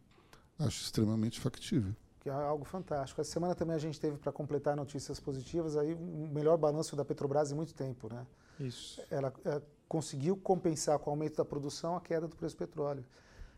Acho 0.59 0.83
extremamente 0.83 1.41
factível. 1.41 1.95
Que 2.29 2.31
é 2.31 2.35
algo 2.47 2.64
fantástico. 2.64 3.21
Essa 3.21 3.31
semana 3.33 3.55
também 3.55 3.75
a 3.75 3.79
gente 3.79 3.99
teve 3.99 4.19
para 4.19 4.31
completar 4.31 4.77
notícias 4.77 5.19
positivas 5.19 5.77
aí 5.77 5.95
o 5.95 6.29
melhor 6.31 6.59
balanço 6.59 6.95
da 6.95 7.05
Petrobras 7.05 7.51
em 7.51 7.55
muito 7.55 7.75
tempo, 7.75 8.12
né? 8.12 8.27
Isso. 8.61 9.01
Ela 9.11 9.33
eh, 9.47 9.62
conseguiu 9.88 10.37
compensar 10.37 10.99
com 10.99 11.11
o 11.11 11.12
aumento 11.14 11.37
da 11.38 11.45
produção 11.45 11.97
a 11.97 12.01
queda 12.01 12.29
do 12.29 12.37
preço 12.37 12.55
do 12.55 12.59
petróleo, 12.59 13.05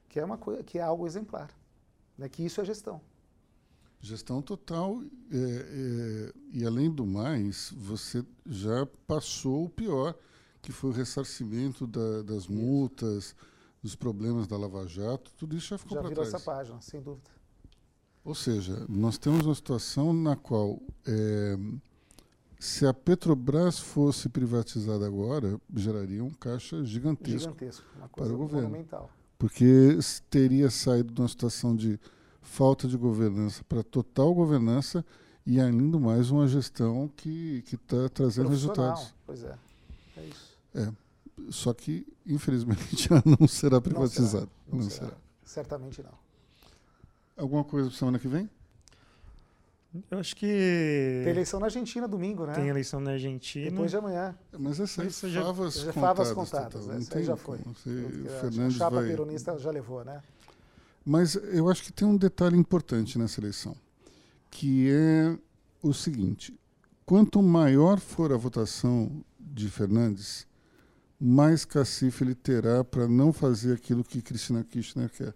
que 0.09 0.21
é 0.21 0.25
uma 0.25 0.39
coisa, 0.39 0.63
que 0.63 0.79
é 0.79 0.83
algo 0.83 1.05
exemplar, 1.07 1.51
né? 2.17 2.29
Que 2.29 2.45
isso 2.45 2.61
é 2.61 2.65
gestão. 2.65 3.01
Gestão 4.01 4.41
total. 4.41 5.03
é, 5.33 5.37
é, 5.37 6.33
e 6.53 6.65
além 6.65 6.91
do 6.91 7.05
mais, 7.07 7.73
você 7.77 8.25
já 8.47 8.87
passou 9.07 9.65
o 9.67 9.69
pior, 9.69 10.15
que 10.63 10.71
foi 10.73 10.91
o 10.91 10.93
ressarcimento 10.93 11.87
da- 11.87 12.23
das 12.23 12.47
multas, 12.47 13.35
dos 13.83 13.95
problemas 13.97 14.47
da 14.47 14.57
Lava 14.57 14.87
Jato, 14.87 15.33
tudo 15.37 15.57
isso 15.57 15.69
já 15.69 15.79
ficou 15.79 15.95
Já 15.97 16.01
para 16.01 16.09
virou 16.09 16.25
trás. 16.25 16.35
essa 16.35 16.45
página, 16.45 16.81
sem 16.81 17.01
dúvida. 17.01 17.31
Ou 18.25 18.35
seja, 18.35 18.85
nós 18.89 19.17
temos 19.19 19.47
uma 19.47 19.55
situação 19.55 20.13
na 20.13 20.37
qual, 20.37 20.79
é, 21.07 21.57
se 22.59 22.87
a 22.87 22.93
Petrobras 22.93 23.79
fosse 23.79 24.29
privatizada 24.29 25.07
agora, 25.07 25.59
geraria 25.75 26.23
um 26.23 26.31
caixa 26.31 26.85
gigantesco. 26.85 27.41
Gigantesco, 27.53 27.85
para 28.15 28.33
o 28.33 28.37
governo. 28.37 28.87
porque 29.39 29.99
teria 30.29 30.69
saído 30.71 31.13
de 31.15 31.21
uma 31.21 31.29
situação 31.29 31.75
de 31.75 31.99
falta 32.43 32.87
de 32.87 32.97
governança 32.97 33.65
para 33.65 33.83
total 33.83 34.35
governança 34.35 35.05
e 35.47 35.59
ainda 35.59 35.99
mais 35.99 36.31
uma 36.31 36.47
gestão 36.47 37.09
que 37.17 37.65
está 37.73 38.09
trazendo 38.11 38.49
resultados. 38.51 39.15
Pois 39.27 39.43
é. 39.43 39.57
É 40.19 40.27
isso. 40.27 40.59
Só 41.49 41.73
que, 41.73 42.07
infelizmente, 42.27 43.09
ela 43.11 43.23
não 43.39 43.49
será 43.49 43.77
Não 43.77 43.83
privatizada. 43.83 44.47
será, 44.47 44.49
não 44.71 44.79
Não 44.81 44.91
será. 44.91 45.07
será. 45.07 45.17
Certamente 45.43 46.03
não. 46.03 46.13
Alguma 47.41 47.65
coisa 47.65 47.89
para 47.89 47.99
semana 47.99 48.19
que 48.19 48.29
vem? 48.29 48.49
Eu 50.09 50.19
acho 50.21 50.37
que 50.37 50.47
Tem 51.25 51.33
eleição 51.33 51.59
na 51.59 51.67
Argentina 51.67 52.07
domingo, 52.07 52.47
né? 52.47 52.53
tem 52.53 52.69
eleição 52.69 53.01
na 53.01 53.13
Argentina. 53.13 53.71
Depois 53.71 53.91
de 53.91 53.97
amanhã. 53.97 54.37
Mas 54.57 54.79
essa 54.79 55.03
aí, 55.03 55.09
Isso 55.09 55.29
já- 55.29 55.43
favas 55.43 55.75
já 55.75 55.93
contadas. 55.93 56.01
favas 56.19 56.33
contadas, 56.33 56.73
total. 56.75 56.89
Não 56.89 56.99
essa 57.01 57.19
aí 57.19 57.25
já 57.25 57.37
foi. 57.37 57.59
Você- 57.59 58.03
Porque 58.03 58.29
o 58.29 58.41
Fernandes 58.41 58.77
chapa 58.77 58.97
vai... 58.97 59.07
peronista 59.09 59.59
já 59.59 59.71
levou, 59.71 60.05
né? 60.05 60.23
Mas 61.05 61.35
eu 61.35 61.69
acho 61.69 61.83
que 61.83 61.93
tem 61.93 62.07
um 62.07 62.17
detalhe 62.17 62.57
importante 62.57 63.19
nessa 63.19 63.41
eleição, 63.41 63.75
que 64.51 64.89
é 64.93 65.37
o 65.83 65.93
seguinte: 65.93 66.57
quanto 67.05 67.43
maior 67.43 67.99
for 67.99 68.33
a 68.33 68.37
votação 68.37 69.25
de 69.41 69.69
Fernandes, 69.69 70.47
mais 71.19 71.65
cacife 71.65 72.23
ele 72.23 72.35
terá 72.37 72.85
para 72.85 73.09
não 73.09 73.33
fazer 73.33 73.73
aquilo 73.73 74.05
que 74.05 74.23
Cristina 74.23 74.63
Kirchner 74.63 75.11
quer. 75.11 75.35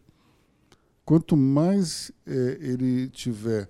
Quanto 1.04 1.36
mais 1.36 2.10
eh, 2.26 2.58
ele 2.60 3.08
tiver, 3.10 3.68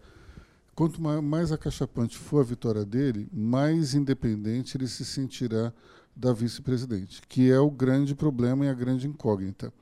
quanto 0.75 1.03
ma- 1.03 1.21
mais 1.23 1.51
acachapante 1.53 2.17
for 2.17 2.41
a 2.41 2.45
vitória 2.45 2.85
dele, 2.85 3.29
mais 3.33 3.95
independente 3.95 4.77
ele 4.77 4.87
se 4.89 5.05
sentirá 5.05 5.73
da 6.15 6.33
vice-presidente, 6.33 7.23
que 7.29 7.51
é 7.51 7.59
o 7.59 7.71
grande 7.71 8.15
problema 8.15 8.65
e 8.67 8.69
a 8.69 8.75
grande 8.75 9.09
incógnita. 9.09 9.73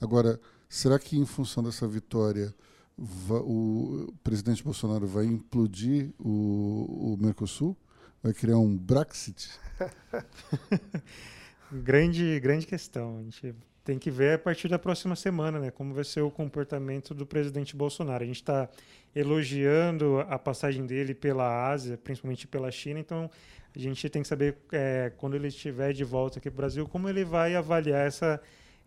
Agora, 0.00 0.38
será 0.68 0.98
que 0.98 1.16
em 1.18 1.24
função 1.24 1.62
dessa 1.62 1.88
vitória 1.88 2.54
o 2.98 4.12
presidente 4.24 4.62
Bolsonaro 4.62 5.06
vai 5.06 5.24
implodir 5.24 6.12
o, 6.18 7.14
o 7.14 7.18
Mercosul? 7.20 7.76
Vai 8.22 8.34
criar 8.34 8.58
um 8.58 8.76
Brexit? 8.76 9.50
Grande, 11.70 12.40
grande 12.40 12.66
questão. 12.66 13.18
A 13.18 13.22
gente 13.22 13.54
tem 13.88 13.98
que 13.98 14.10
ver 14.10 14.34
a 14.34 14.38
partir 14.38 14.68
da 14.68 14.78
próxima 14.78 15.16
semana, 15.16 15.58
né? 15.58 15.70
Como 15.70 15.94
vai 15.94 16.04
ser 16.04 16.20
o 16.20 16.30
comportamento 16.30 17.14
do 17.14 17.24
presidente 17.24 17.74
Bolsonaro. 17.74 18.22
A 18.22 18.26
gente 18.26 18.36
está 18.36 18.68
elogiando 19.16 20.20
a 20.28 20.38
passagem 20.38 20.84
dele 20.84 21.14
pela 21.14 21.70
Ásia, 21.70 21.96
principalmente 21.96 22.46
pela 22.46 22.70
China, 22.70 23.00
então 23.00 23.30
a 23.74 23.78
gente 23.78 24.06
tem 24.10 24.20
que 24.20 24.28
saber 24.28 24.58
é, 24.72 25.10
quando 25.16 25.36
ele 25.36 25.48
estiver 25.48 25.94
de 25.94 26.04
volta 26.04 26.38
aqui 26.38 26.50
para 26.50 26.56
o 26.56 26.60
Brasil, 26.60 26.86
como 26.86 27.08
ele 27.08 27.24
vai 27.24 27.56
avaliar 27.56 28.06
essa 28.06 28.38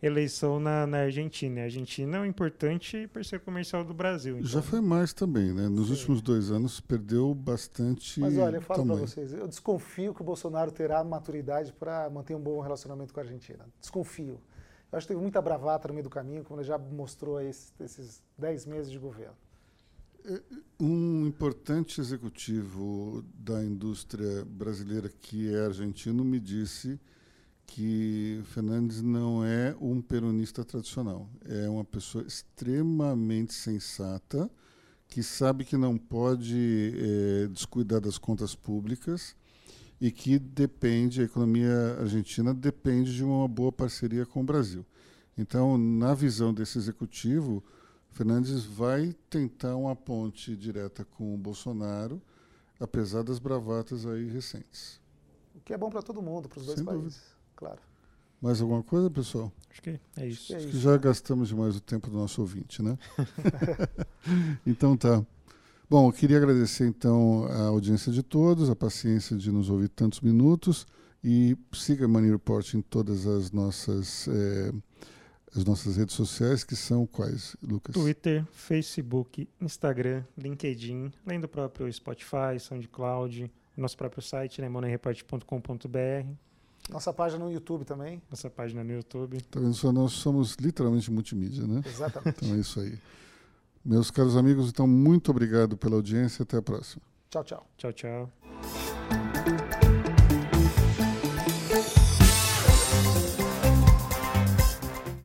eleição 0.03 0.59
na, 0.59 0.85
na 0.85 0.99
Argentina. 0.99 1.61
A 1.61 1.63
Argentina 1.63 2.17
é 2.17 2.19
um 2.19 2.25
importante 2.25 3.07
parceiro 3.07 3.43
comercial 3.43 3.83
do 3.83 3.95
Brasil. 3.95 4.37
Então. 4.37 4.47
Já 4.47 4.61
foi 4.61 4.81
mais 4.81 5.13
também, 5.13 5.51
né? 5.51 5.67
Nos 5.67 5.87
Sim. 5.87 5.93
últimos 5.93 6.21
dois 6.21 6.51
anos 6.51 6.79
perdeu 6.79 7.33
bastante. 7.33 8.19
Mas 8.19 8.37
olha, 8.37 8.57
eu 8.57 8.61
falo 8.61 8.85
para 8.85 8.95
vocês, 8.97 9.33
eu 9.33 9.47
desconfio 9.47 10.13
que 10.13 10.21
o 10.21 10.23
Bolsonaro 10.23 10.71
terá 10.71 11.03
maturidade 11.03 11.73
para 11.73 12.07
manter 12.11 12.35
um 12.35 12.39
bom 12.39 12.59
relacionamento 12.59 13.11
com 13.11 13.19
a 13.19 13.23
Argentina. 13.23 13.65
Desconfio. 13.79 14.39
Eu 14.91 14.97
acho 14.97 15.07
que 15.07 15.13
teve 15.13 15.21
muita 15.21 15.41
bravata 15.41 15.87
no 15.87 15.93
meio 15.93 16.03
do 16.03 16.09
caminho, 16.09 16.43
como 16.43 16.59
ele 16.59 16.67
já 16.67 16.77
mostrou 16.77 17.39
esses, 17.39 17.73
esses 17.79 18.21
dez 18.37 18.65
meses 18.65 18.91
de 18.91 18.99
governo. 18.99 19.35
É, 20.25 20.41
um 20.79 21.25
importante 21.25 22.01
executivo 22.01 23.23
da 23.33 23.63
indústria 23.63 24.45
brasileira, 24.45 25.09
que 25.09 25.53
é 25.53 25.65
argentino, 25.65 26.23
me 26.23 26.39
disse 26.39 26.99
que 27.65 28.41
Fernandes 28.47 29.01
não 29.01 29.45
é 29.45 29.73
um 29.79 30.01
peronista 30.01 30.65
tradicional. 30.65 31.29
É 31.45 31.69
uma 31.69 31.85
pessoa 31.85 32.25
extremamente 32.25 33.53
sensata, 33.53 34.51
que 35.07 35.23
sabe 35.23 35.63
que 35.63 35.77
não 35.77 35.97
pode 35.97 36.93
é, 36.95 37.47
descuidar 37.47 38.01
das 38.01 38.17
contas 38.17 38.55
públicas 38.55 39.35
e 40.01 40.11
que 40.11 40.39
depende, 40.39 41.21
a 41.21 41.25
economia 41.25 41.97
argentina 41.99 42.55
depende 42.55 43.15
de 43.15 43.23
uma 43.23 43.47
boa 43.47 43.71
parceria 43.71 44.25
com 44.25 44.41
o 44.41 44.43
Brasil. 44.43 44.83
Então, 45.37 45.77
na 45.77 46.15
visão 46.15 46.51
desse 46.51 46.79
executivo, 46.79 47.63
Fernandes 48.09 48.65
vai 48.65 49.15
tentar 49.29 49.75
uma 49.75 49.95
ponte 49.95 50.57
direta 50.57 51.05
com 51.05 51.35
o 51.35 51.37
Bolsonaro, 51.37 52.19
apesar 52.79 53.21
das 53.21 53.37
bravatas 53.37 54.07
aí 54.07 54.27
recentes. 54.27 54.99
O 55.55 55.59
que 55.59 55.71
é 55.71 55.77
bom 55.77 55.91
para 55.91 56.01
todo 56.01 56.19
mundo, 56.19 56.49
para 56.49 56.59
os 56.59 56.65
dois 56.65 56.79
Sem 56.79 56.85
países. 56.85 57.03
Dúvida 57.03 57.31
claro. 57.55 57.79
Mais 58.41 58.59
alguma 58.59 58.81
coisa, 58.81 59.07
pessoal? 59.07 59.51
Acho 59.69 59.83
que 59.83 59.99
é 60.17 60.25
isso. 60.27 60.41
Acho 60.41 60.47
que, 60.47 60.53
é 60.55 60.69
isso. 60.69 60.79
já 60.79 60.97
gastamos 60.97 61.49
demais 61.49 61.75
o 61.75 61.79
tempo 61.79 62.09
do 62.09 62.17
nosso 62.17 62.41
ouvinte, 62.41 62.81
né? 62.81 62.97
então 64.65 64.97
tá. 64.97 65.23
Bom, 65.91 66.07
eu 66.07 66.13
queria 66.13 66.37
agradecer 66.37 66.87
então 66.87 67.43
a 67.49 67.63
audiência 67.63 68.13
de 68.13 68.23
todos, 68.23 68.69
a 68.69 68.75
paciência 68.77 69.35
de 69.35 69.51
nos 69.51 69.69
ouvir 69.69 69.89
tantos 69.89 70.21
minutos 70.21 70.87
e 71.21 71.57
siga 71.73 72.05
a 72.05 72.07
Money 72.07 72.31
Report 72.31 72.73
em 72.75 72.81
todas 72.81 73.27
as 73.27 73.51
nossas 73.51 74.25
eh, 74.29 74.71
as 75.53 75.65
nossas 75.65 75.97
redes 75.97 76.15
sociais, 76.15 76.63
que 76.63 76.77
são 76.77 77.05
quais, 77.05 77.57
Lucas? 77.61 77.93
Twitter, 77.93 78.45
Facebook, 78.53 79.49
Instagram, 79.59 80.23
LinkedIn, 80.37 81.11
além 81.25 81.41
do 81.41 81.49
próprio 81.49 81.91
Spotify, 81.91 82.57
SoundCloud, 82.57 83.51
nosso 83.75 83.97
próprio 83.97 84.23
site, 84.23 84.61
né, 84.61 84.69
moneyreport.com.br. 84.69 86.29
Nossa 86.89 87.11
página 87.11 87.43
no 87.43 87.51
YouTube 87.51 87.83
também. 87.83 88.21
Nossa 88.29 88.49
página 88.49 88.81
no 88.81 88.93
YouTube. 88.93 89.41
Tá 89.41 89.59
vendo 89.59 89.73
só? 89.73 89.91
Nós 89.91 90.13
somos 90.13 90.55
literalmente 90.55 91.11
multimídia, 91.11 91.67
né? 91.67 91.81
Exatamente. 91.85 92.37
Então 92.37 92.55
é 92.55 92.59
isso 92.59 92.79
aí. 92.79 92.97
Meus 93.83 94.11
caros 94.11 94.37
amigos, 94.37 94.69
então, 94.69 94.85
muito 94.85 95.31
obrigado 95.31 95.75
pela 95.75 95.95
audiência. 95.95 96.43
Até 96.43 96.57
a 96.57 96.61
próxima. 96.61 97.01
Tchau, 97.29 97.43
tchau. 97.43 97.67
Tchau, 97.77 97.93
tchau. 97.93 99.60